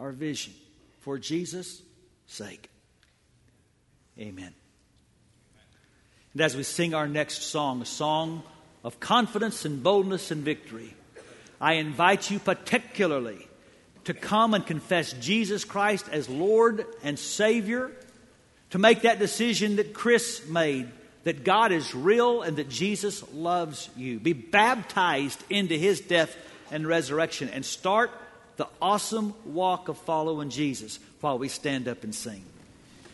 our 0.00 0.12
vision 0.12 0.54
for 1.00 1.18
Jesus' 1.18 1.82
sake. 2.26 2.70
Amen. 4.18 4.54
And 6.32 6.42
as 6.42 6.56
we 6.56 6.62
sing 6.62 6.94
our 6.94 7.06
next 7.06 7.42
song, 7.42 7.82
a 7.82 7.86
song 7.86 8.42
of 8.82 8.98
confidence 8.98 9.64
and 9.64 9.82
boldness 9.82 10.30
and 10.30 10.42
victory, 10.42 10.94
I 11.60 11.74
invite 11.74 12.30
you 12.30 12.38
particularly 12.38 13.46
to 14.04 14.14
come 14.14 14.54
and 14.54 14.66
confess 14.66 15.12
Jesus 15.12 15.64
Christ 15.64 16.06
as 16.10 16.28
Lord 16.28 16.86
and 17.02 17.18
Savior, 17.18 17.90
to 18.70 18.78
make 18.78 19.02
that 19.02 19.18
decision 19.18 19.76
that 19.76 19.92
Chris 19.92 20.46
made 20.48 20.88
that 21.24 21.44
God 21.44 21.70
is 21.70 21.94
real 21.94 22.40
and 22.40 22.56
that 22.56 22.70
Jesus 22.70 23.22
loves 23.34 23.90
you. 23.94 24.18
Be 24.18 24.32
baptized 24.32 25.42
into 25.50 25.74
his 25.74 26.00
death 26.00 26.34
and 26.70 26.86
resurrection 26.86 27.50
and 27.50 27.64
start 27.64 28.10
the 28.60 28.68
awesome 28.82 29.32
walk 29.46 29.88
of 29.88 29.96
following 29.96 30.50
Jesus 30.50 30.98
while 31.22 31.38
we 31.38 31.48
stand 31.48 31.88
up 31.88 32.04
and 32.04 32.14
sing. 32.14 32.44